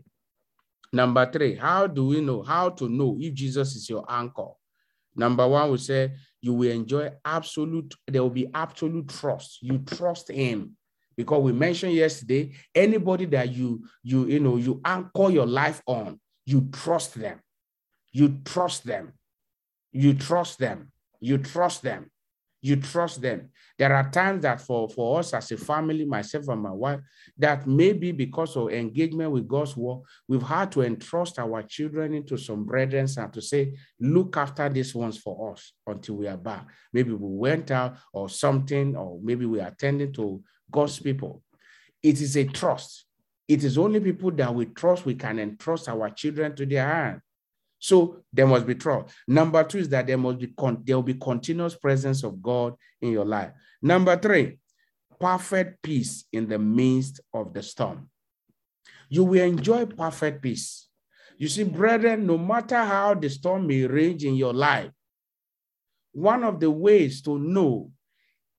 number 0.92 1.30
three, 1.30 1.56
how 1.56 1.87
do 1.87 2.06
we 2.06 2.20
know? 2.20 2.42
How 2.42 2.70
to 2.70 2.88
know 2.88 3.16
if 3.20 3.34
Jesus 3.34 3.74
is 3.74 3.88
your 3.88 4.04
anchor? 4.08 4.50
Number 5.16 5.46
one, 5.46 5.70
we 5.70 5.78
say 5.78 6.12
you 6.40 6.54
will 6.54 6.70
enjoy 6.70 7.10
absolute, 7.24 7.94
there 8.06 8.22
will 8.22 8.30
be 8.30 8.48
absolute 8.54 9.08
trust. 9.08 9.62
You 9.62 9.78
trust 9.78 10.30
him 10.30 10.76
because 11.16 11.42
we 11.42 11.52
mentioned 11.52 11.92
yesterday 11.92 12.52
anybody 12.74 13.24
that 13.26 13.52
you 13.52 13.84
you 14.02 14.26
you 14.26 14.40
know 14.40 14.56
you 14.56 14.80
anchor 14.84 15.30
your 15.30 15.46
life 15.46 15.82
on 15.87 16.18
you 16.44 16.68
trust 16.72 17.14
them 17.14 17.40
you 18.14 18.38
trust 18.46 18.87
them 18.87 19.12
you 19.92 20.14
trust 20.14 20.59
them 20.59 20.90
you 21.20 21.37
trust 21.37 21.83
them 21.83 22.11
you 22.62 22.77
trust 22.77 23.20
them 23.20 23.50
there 23.77 23.94
are 23.94 24.11
times 24.11 24.40
that 24.40 24.59
for 24.59 24.88
for 24.88 25.18
us 25.18 25.35
as 25.35 25.53
a 25.53 25.57
family 25.59 26.07
myself 26.07 26.48
and 26.48 26.62
my 26.62 26.70
wife 26.70 27.00
that 27.37 27.66
maybe 27.66 28.11
because 28.11 28.57
of 28.57 28.70
engagement 28.70 29.31
with 29.31 29.46
god's 29.46 29.77
work 29.77 30.00
we've 30.27 30.42
had 30.42 30.72
to 30.72 30.81
entrust 30.81 31.38
our 31.38 31.62
children 31.62 32.14
into 32.14 32.38
some 32.38 32.64
brethren 32.64 33.07
and 33.18 33.33
to 33.35 33.42
say 33.42 33.74
look 34.00 34.38
after 34.38 34.66
these 34.70 34.94
ones 34.94 35.18
for 35.18 35.53
us 35.53 35.74
until 35.87 36.14
we 36.14 36.27
are 36.27 36.38
back 36.38 36.66
maybe 36.94 37.12
we 37.12 37.18
went 37.20 37.70
out 37.70 37.98
or 38.14 38.31
something 38.31 38.96
or 38.96 39.20
maybe 39.22 39.44
we 39.44 39.61
are 39.61 39.68
attending 39.68 40.11
to 40.11 40.42
God's 40.74 40.98
people. 40.98 41.42
It 42.03 42.20
is 42.20 42.37
a 42.37 42.44
trust. 42.44 43.07
It 43.46 43.62
is 43.62 43.79
only 43.79 44.00
people 44.00 44.33
that 44.33 44.55
we 44.55 44.66
trust, 44.66 45.07
we 45.07 45.14
can 45.14 45.38
entrust 45.38 45.88
our 45.88 46.11
children 46.11 46.57
to 46.57 46.66
their 46.66 46.87
hand. 46.87 47.20
So 47.78 48.22
there 48.32 48.46
must 48.46 48.66
be 48.66 48.74
trust. 48.74 49.14
Number 49.28 49.62
two 49.64 49.78
is 49.78 49.88
that 49.90 50.06
there 50.06 50.18
must 50.18 50.38
be 50.38 50.48
con- 50.48 50.82
there 50.84 50.96
will 50.96 51.02
be 51.02 51.14
continuous 51.14 51.74
presence 51.74 52.22
of 52.22 52.42
God 52.42 52.74
in 53.00 53.10
your 53.10 53.24
life. 53.24 53.52
Number 53.82 54.16
three, 54.16 54.58
perfect 55.20 55.82
peace 55.82 56.24
in 56.32 56.48
the 56.48 56.58
midst 56.58 57.20
of 57.32 57.52
the 57.52 57.62
storm. 57.62 58.08
You 59.08 59.24
will 59.24 59.42
enjoy 59.42 59.87
perfect 59.87 60.42
peace. 60.42 60.88
You 61.37 61.48
see, 61.48 61.64
brethren, 61.64 62.26
no 62.26 62.38
matter 62.38 62.82
how 62.82 63.14
the 63.14 63.28
storm 63.28 63.66
may 63.66 63.87
rage 63.87 64.24
in 64.24 64.34
your 64.34 64.54
life, 64.54 64.90
one 66.12 66.44
of 66.44 66.60
the 66.60 66.70
ways 66.70 67.20
to 67.22 67.38
know 67.38 67.90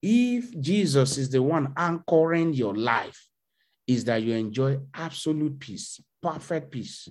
if 0.02 0.60
Jesus 0.60 1.18
is 1.18 1.30
the 1.30 1.42
one 1.42 1.74
anchoring 1.78 2.54
your 2.54 2.76
life, 2.76 3.28
is 3.88 4.04
that 4.06 4.22
you 4.24 4.34
enjoy 4.34 4.80
absolute 4.94 5.60
peace, 5.60 6.02
perfect 6.22 6.72
peace. 6.72 7.08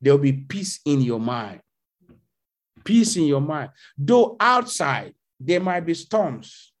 There'll 0.00 0.18
be 0.18 0.32
peace 0.32 0.80
in 0.84 1.00
your 1.02 1.20
mind. 1.20 1.60
Peace 2.84 3.16
in 3.16 3.24
your 3.24 3.40
mind. 3.40 3.70
Though 3.96 4.36
outside, 4.40 5.14
there 5.38 5.60
might 5.60 5.80
be 5.80 5.94
storms. 5.94 6.72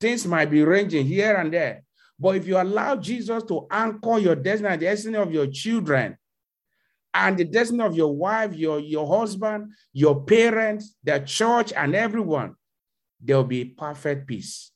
Things 0.00 0.26
might 0.26 0.50
be 0.50 0.62
ranging 0.62 1.06
here 1.06 1.36
and 1.36 1.52
there. 1.52 1.82
But 2.18 2.36
if 2.36 2.46
you 2.46 2.56
allow 2.60 2.96
Jesus 2.96 3.42
to 3.44 3.66
anchor 3.70 4.18
your 4.18 4.34
destiny, 4.34 4.76
the 4.76 4.84
destiny 4.84 5.16
of 5.16 5.32
your 5.32 5.46
children, 5.46 6.16
and 7.12 7.36
the 7.36 7.44
destiny 7.44 7.82
of 7.82 7.96
your 7.96 8.14
wife, 8.14 8.54
your, 8.54 8.78
your 8.78 9.06
husband, 9.06 9.72
your 9.92 10.22
parents, 10.24 10.96
the 11.02 11.18
church, 11.20 11.72
and 11.72 11.94
everyone, 11.94 12.54
there 13.20 13.36
will 13.36 13.44
be 13.44 13.64
perfect 13.64 14.26
peace. 14.26 14.70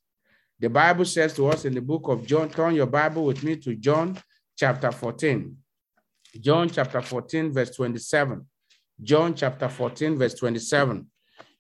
The 0.58 0.68
Bible 0.68 1.04
says 1.04 1.34
to 1.34 1.48
us 1.48 1.64
in 1.64 1.74
the 1.74 1.80
book 1.80 2.08
of 2.08 2.26
John, 2.26 2.48
turn 2.48 2.74
your 2.74 2.87
Bible 2.87 3.24
with 3.24 3.42
me 3.42 3.56
to 3.56 3.74
John 3.76 4.18
chapter 4.56 4.90
14. 4.90 5.56
John 6.40 6.68
chapter 6.68 7.01
14, 7.01 7.53
verse 7.53 7.70
27. 7.70 8.44
John 9.03 9.35
chapter 9.35 9.68
14, 9.68 10.18
verse 10.18 10.35
27. 10.35 11.07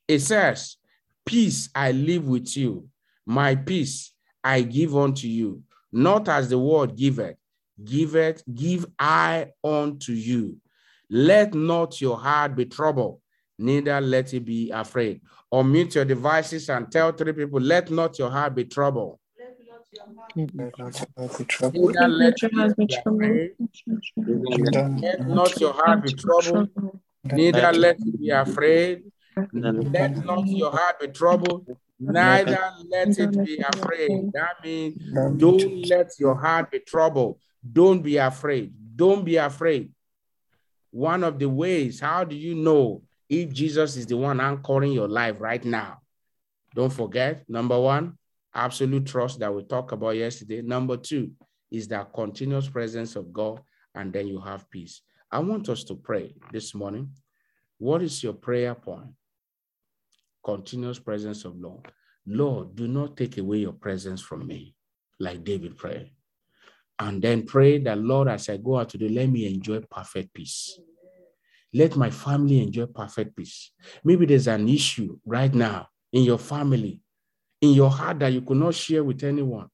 It 0.08 0.18
says, 0.20 0.76
Peace 1.24 1.70
I 1.74 1.92
live 1.92 2.28
with 2.28 2.56
you, 2.56 2.88
my 3.26 3.54
peace 3.54 4.12
I 4.42 4.62
give 4.62 4.96
unto 4.96 5.26
you, 5.26 5.62
not 5.90 6.28
as 6.28 6.50
the 6.50 6.58
world 6.58 6.96
giveth, 6.96 7.36
give 7.82 8.14
it, 8.14 8.42
give 8.52 8.84
I 8.98 9.48
unto 9.62 10.12
you. 10.12 10.58
Let 11.08 11.54
not 11.54 12.00
your 12.00 12.18
heart 12.18 12.56
be 12.56 12.66
troubled, 12.66 13.20
neither 13.58 14.00
let 14.00 14.34
it 14.34 14.44
be 14.44 14.70
afraid. 14.70 15.22
Or 15.50 15.64
mute 15.64 15.94
your 15.94 16.04
devices 16.04 16.68
and 16.68 16.90
tell 16.90 17.12
three 17.12 17.32
people, 17.32 17.60
let 17.60 17.90
not 17.90 18.18
your 18.18 18.30
heart 18.30 18.54
be 18.54 18.64
troubled. 18.64 19.18
Let 20.36 20.78
not 20.78 21.00
your 21.00 21.08
heart 21.16 21.38
be 21.38 21.44
troubled. 21.44 21.94
Neither 21.94 22.08
let 22.08 22.42
your 22.42 22.50
heart 22.52 22.76
be 22.76 22.86
troubled. 22.86 23.50
Let 25.02 25.28
not 25.28 25.60
your 25.60 25.72
heart 25.72 26.02
be 26.02 26.12
troubled. 26.12 26.68
Neither 27.24 27.72
let 27.72 27.96
it 27.98 28.20
be 28.20 28.30
afraid. 28.30 29.04
Let 29.52 30.24
not 30.24 30.46
your 30.46 30.70
heart 30.70 31.00
be 31.00 31.08
troubled. 31.08 31.66
Neither 31.98 32.60
let 32.88 33.18
it 33.18 33.44
be 33.44 33.58
afraid. 33.58 34.32
That 34.32 34.62
means 34.62 35.02
don't 35.38 35.88
let 35.88 36.10
your 36.18 36.34
heart 36.34 36.70
be 36.70 36.80
troubled. 36.80 37.38
Don't 37.72 38.02
be 38.02 38.16
afraid. 38.16 38.72
Don't 38.96 39.24
be 39.24 39.36
afraid. 39.36 39.92
One 40.90 41.24
of 41.24 41.38
the 41.38 41.48
ways, 41.48 41.98
how 42.00 42.24
do 42.24 42.36
you 42.36 42.54
know 42.54 43.02
if 43.28 43.52
Jesus 43.52 43.96
is 43.96 44.06
the 44.06 44.16
one 44.16 44.40
anchoring 44.40 44.92
your 44.92 45.08
life 45.08 45.40
right 45.40 45.64
now. 45.64 46.00
Don't 46.74 46.92
forget, 46.92 47.48
number 47.48 47.78
one, 47.78 48.18
absolute 48.54 49.06
trust 49.06 49.40
that 49.40 49.54
we 49.54 49.62
talked 49.64 49.92
about 49.92 50.16
yesterday. 50.16 50.62
Number 50.62 50.96
two 50.96 51.32
is 51.70 51.88
that 51.88 52.12
continuous 52.12 52.68
presence 52.68 53.16
of 53.16 53.32
God, 53.32 53.60
and 53.94 54.12
then 54.12 54.28
you 54.28 54.40
have 54.40 54.70
peace. 54.70 55.02
I 55.30 55.40
want 55.40 55.68
us 55.68 55.84
to 55.84 55.96
pray 55.96 56.34
this 56.52 56.74
morning. 56.74 57.10
What 57.78 58.02
is 58.02 58.22
your 58.22 58.34
prayer 58.34 58.74
point? 58.74 59.10
Continuous 60.44 60.98
presence 60.98 61.44
of 61.44 61.58
Lord. 61.58 61.90
Lord, 62.26 62.76
do 62.76 62.86
not 62.86 63.16
take 63.16 63.38
away 63.38 63.58
your 63.58 63.72
presence 63.72 64.20
from 64.20 64.46
me, 64.46 64.74
like 65.18 65.44
David 65.44 65.76
prayed. 65.76 66.10
And 66.98 67.20
then 67.20 67.44
pray 67.44 67.78
that, 67.78 67.98
Lord, 67.98 68.28
as 68.28 68.48
I 68.48 68.58
go 68.58 68.78
out 68.78 68.90
today, 68.90 69.08
let 69.08 69.28
me 69.28 69.52
enjoy 69.52 69.80
perfect 69.80 70.32
peace. 70.32 70.78
Let 71.72 71.96
my 71.96 72.10
family 72.10 72.62
enjoy 72.62 72.86
perfect 72.86 73.36
peace. 73.36 73.72
Maybe 74.04 74.26
there's 74.26 74.46
an 74.46 74.68
issue 74.68 75.18
right 75.26 75.52
now 75.52 75.88
in 76.12 76.22
your 76.22 76.38
family, 76.38 77.00
in 77.64 77.72
your 77.72 77.90
heart 77.90 78.18
that 78.18 78.32
you 78.32 78.42
could 78.42 78.58
not 78.58 78.74
share 78.74 79.02
with 79.02 79.24
anyone. 79.24 79.68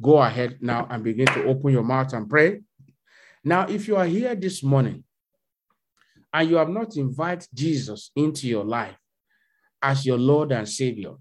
Go 0.00 0.18
ahead 0.18 0.58
now 0.60 0.86
and 0.88 1.02
begin 1.02 1.26
to 1.26 1.44
open 1.46 1.72
your 1.72 1.82
mouth 1.82 2.12
and 2.12 2.30
pray. 2.30 2.60
Now, 3.42 3.66
if 3.66 3.88
you 3.88 3.96
are 3.96 4.06
here 4.06 4.36
this 4.36 4.62
morning 4.62 5.02
and 6.32 6.48
you 6.48 6.56
have 6.56 6.68
not 6.68 6.96
invited 6.96 7.48
Jesus 7.52 8.12
into 8.14 8.46
your 8.46 8.64
life 8.64 8.96
as 9.82 10.06
your 10.06 10.18
Lord 10.18 10.52
and 10.52 10.68
Savior, 10.68 11.14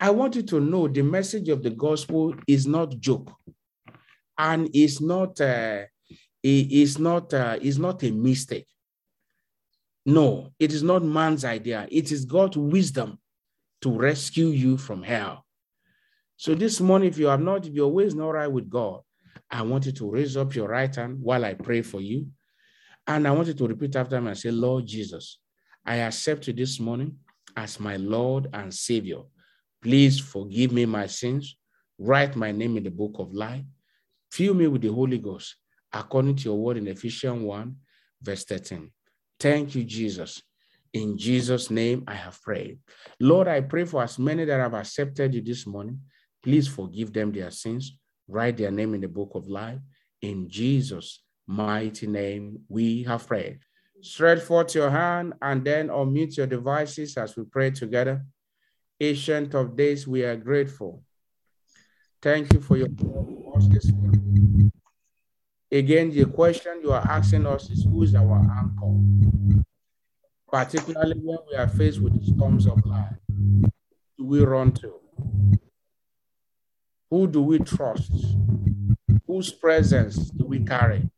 I 0.00 0.10
want 0.10 0.36
you 0.36 0.42
to 0.42 0.58
know 0.58 0.88
the 0.88 1.02
message 1.02 1.50
of 1.50 1.62
the 1.62 1.70
gospel 1.70 2.34
is 2.48 2.66
not 2.66 2.98
joke 2.98 3.30
and 4.38 4.70
is 4.74 5.00
not 5.00 5.38
uh, 5.40 5.82
is 6.42 6.98
not 6.98 7.32
uh, 7.34 7.58
is 7.60 7.78
not 7.78 8.02
a 8.02 8.10
mistake. 8.10 8.66
No, 10.06 10.48
it 10.58 10.72
is 10.72 10.82
not 10.82 11.04
man's 11.04 11.44
idea. 11.44 11.86
It 11.90 12.10
is 12.10 12.24
God's 12.24 12.56
wisdom 12.56 13.18
to 13.82 13.90
rescue 13.90 14.48
you 14.48 14.76
from 14.76 15.02
hell. 15.02 15.44
So 16.36 16.54
this 16.54 16.80
morning, 16.80 17.08
if 17.08 17.18
you 17.18 17.26
have 17.26 17.40
not, 17.40 17.66
if 17.66 17.74
your 17.74 17.92
way 17.92 18.04
is 18.04 18.14
not 18.14 18.30
right 18.30 18.50
with 18.50 18.68
God, 18.70 19.00
I 19.50 19.62
want 19.62 19.86
you 19.86 19.92
to 19.92 20.10
raise 20.10 20.36
up 20.36 20.54
your 20.54 20.68
right 20.68 20.94
hand 20.94 21.18
while 21.20 21.44
I 21.44 21.54
pray 21.54 21.82
for 21.82 22.00
you. 22.00 22.26
And 23.06 23.26
I 23.28 23.32
want 23.32 23.48
you 23.48 23.54
to 23.54 23.66
repeat 23.66 23.96
after 23.96 24.20
me 24.20 24.28
and 24.28 24.38
say, 24.38 24.50
Lord 24.50 24.86
Jesus, 24.86 25.38
I 25.84 25.96
accept 25.96 26.46
you 26.46 26.52
this 26.52 26.80
morning 26.80 27.16
as 27.56 27.78
my 27.78 27.96
Lord 27.96 28.48
and 28.52 28.72
Savior. 28.72 29.22
Please 29.82 30.20
forgive 30.20 30.72
me 30.72 30.86
my 30.86 31.06
sins. 31.06 31.56
Write 31.98 32.36
my 32.36 32.52
name 32.52 32.76
in 32.76 32.84
the 32.84 32.90
book 32.90 33.16
of 33.18 33.32
life. 33.34 33.64
Fill 34.30 34.54
me 34.54 34.66
with 34.68 34.82
the 34.82 34.92
Holy 34.92 35.18
Ghost, 35.18 35.56
according 35.92 36.36
to 36.36 36.44
your 36.44 36.58
word 36.58 36.76
in 36.76 36.86
Ephesians 36.86 37.42
1, 37.42 37.76
verse 38.22 38.44
13. 38.44 38.90
Thank 39.38 39.74
you, 39.74 39.84
Jesus. 39.84 40.42
In 40.92 41.16
Jesus' 41.16 41.70
name, 41.70 42.04
I 42.06 42.14
have 42.14 42.40
prayed. 42.42 42.78
Lord, 43.18 43.48
I 43.48 43.60
pray 43.62 43.84
for 43.84 44.02
as 44.02 44.18
many 44.18 44.44
that 44.44 44.60
have 44.60 44.74
accepted 44.74 45.34
you 45.34 45.40
this 45.40 45.66
morning. 45.66 46.00
Please 46.42 46.68
forgive 46.68 47.12
them 47.12 47.32
their 47.32 47.50
sins. 47.50 47.96
Write 48.28 48.58
their 48.58 48.70
name 48.70 48.94
in 48.94 49.00
the 49.00 49.08
book 49.08 49.30
of 49.34 49.48
life. 49.48 49.78
In 50.20 50.48
Jesus' 50.48 51.22
mighty 51.46 52.06
name, 52.06 52.60
we 52.68 53.04
have 53.04 53.26
prayed. 53.26 53.60
Stretch 54.02 54.40
forth 54.40 54.74
your 54.74 54.90
hand 54.90 55.34
and 55.40 55.64
then 55.64 55.88
unmute 55.88 56.36
your 56.36 56.46
devices 56.46 57.16
as 57.16 57.36
we 57.36 57.44
pray 57.44 57.70
together. 57.70 58.24
Ancient 59.00 59.54
of 59.54 59.76
days, 59.76 60.06
we 60.06 60.24
are 60.24 60.36
grateful. 60.36 61.02
Thank 62.20 62.52
you 62.52 62.60
for 62.60 62.76
your 62.76 62.88
Again, 65.70 66.10
the 66.10 66.26
question 66.26 66.80
you 66.82 66.92
are 66.92 67.06
asking 67.08 67.46
us 67.46 67.70
is 67.70 67.84
who 67.84 68.02
is 68.02 68.14
our 68.14 68.38
anchor? 68.38 69.64
Particularly 70.52 71.14
when 71.14 71.38
we 71.50 71.56
are 71.56 71.66
faced 71.66 72.02
with 72.02 72.12
the 72.12 72.26
storms 72.26 72.66
of 72.66 72.84
life, 72.84 73.16
do 74.18 74.26
we 74.26 74.44
run 74.44 74.70
to? 74.72 74.92
Who 77.10 77.26
do 77.26 77.40
we 77.40 77.58
trust? 77.60 78.12
Whose 79.26 79.50
presence 79.50 80.16
do 80.30 80.44
we 80.44 80.62
carry? 80.62 81.08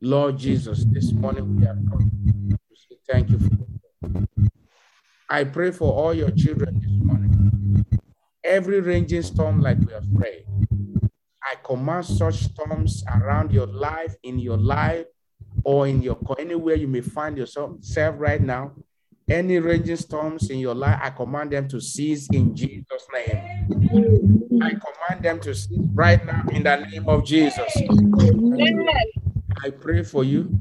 Lord 0.00 0.38
Jesus, 0.38 0.84
this 0.90 1.12
morning 1.12 1.56
we 1.56 1.64
have 1.64 1.78
come 1.88 2.10
to 2.50 2.76
say 2.76 2.96
thank 3.08 3.30
you 3.30 3.38
for 3.38 3.56
I 5.28 5.44
pray 5.44 5.70
for 5.70 5.92
all 5.92 6.14
your 6.14 6.30
children 6.30 6.80
this 6.80 6.90
morning. 7.04 7.86
Every 8.44 8.80
raging 8.80 9.22
storm, 9.22 9.60
like 9.60 9.78
we 9.78 9.92
have 9.92 10.06
prayed, 10.14 10.46
I 11.42 11.54
command 11.64 12.06
such 12.06 12.44
storms 12.44 13.04
around 13.12 13.52
your 13.52 13.66
life, 13.66 14.14
in 14.22 14.38
your 14.38 14.56
life, 14.56 15.06
or 15.64 15.86
in 15.86 16.02
your 16.02 16.18
anywhere 16.38 16.74
you 16.74 16.88
may 16.88 17.00
find 17.00 17.36
yourself 17.36 17.78
right 18.18 18.40
now. 18.40 18.72
Any 19.28 19.58
raging 19.58 19.96
storms 19.96 20.50
in 20.50 20.60
your 20.60 20.74
life, 20.74 21.00
I 21.02 21.10
command 21.10 21.50
them 21.50 21.66
to 21.68 21.80
cease 21.80 22.28
in 22.32 22.54
Jesus' 22.54 23.06
name. 23.12 23.68
I 24.62 24.70
command 24.70 25.24
them 25.24 25.40
to 25.40 25.52
cease 25.52 25.80
right 25.94 26.24
now 26.24 26.44
in 26.52 26.62
the 26.62 26.76
name 26.76 27.08
of 27.08 27.24
Jesus. 27.24 27.66
I 29.64 29.70
pray 29.70 30.04
for 30.04 30.22
you. 30.22 30.56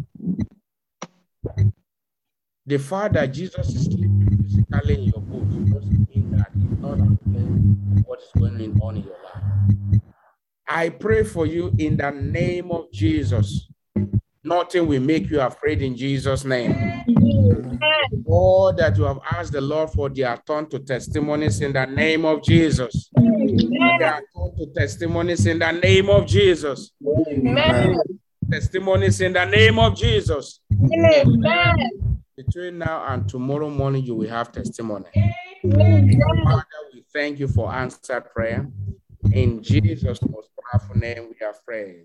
The 2.66 2.80
fact 2.80 3.14
that 3.14 3.28
Jesus 3.28 3.70
is 3.70 3.86
sleeping 3.86 4.40
physically 4.42 4.96
in 4.96 5.04
your 5.04 5.22
boat 5.22 5.48
doesn't 5.72 6.10
mean 6.16 6.32
that 6.32 6.50
he's 6.56 6.80
not 6.80 6.98
what 8.08 8.20
is 8.20 8.32
going 8.36 8.80
on 8.82 8.98
in 8.98 9.04
your 9.04 9.14
life. 9.24 10.02
I 10.68 10.90
pray 10.90 11.24
for 11.24 11.46
you 11.46 11.72
in 11.78 11.98
the 11.98 12.10
name 12.10 12.72
of 12.72 12.92
Jesus. 12.92 13.70
Nothing 14.46 14.86
will 14.86 15.02
make 15.02 15.28
you 15.32 15.42
afraid 15.42 15.82
in 15.82 15.98
Jesus' 15.98 16.46
name. 16.46 16.76
All 18.28 18.72
that 18.74 18.96
you 18.96 19.04
have 19.06 19.20
asked 19.32 19.54
the 19.54 19.62
Lord 19.62 19.90
for, 19.90 20.08
they 20.08 20.22
are 20.22 20.38
turned 20.38 20.70
to 20.70 20.80
testimonies 20.80 21.62
in 21.62 21.74
the 21.74 21.86
name 21.86 22.26
of 22.26 22.44
Jesus. 22.44 23.10
They 23.16 24.04
are 24.04 24.22
turned 24.36 24.58
to 24.60 24.68
testimonies 24.76 25.48
in 25.48 25.58
the 25.58 25.72
name 25.72 26.12
of 26.12 26.28
Jesus. 26.28 26.92
Amen. 27.28 27.98
Testimonies 28.52 29.20
in 29.20 29.34
the 29.34 29.46
name 29.46 29.80
of 29.80 29.98
Jesus. 29.98 30.60
Amen. 30.94 32.20
Between 32.38 32.78
now 32.78 33.04
and 33.08 33.28
tomorrow 33.28 33.72
morning, 33.72 34.04
you 34.04 34.14
will 34.14 34.30
have 34.30 34.52
testimony. 34.52 35.06
Amen. 35.64 36.22
Father, 36.44 36.66
we 36.94 37.04
thank 37.12 37.40
you 37.40 37.48
for 37.48 37.74
answered 37.74 38.32
prayer. 38.32 38.68
In 39.32 39.64
Jesus' 39.64 40.20
most 40.22 40.50
powerful 40.72 40.98
name, 40.98 41.30
we 41.30 41.46
are 41.46 41.56
praying. 41.66 42.04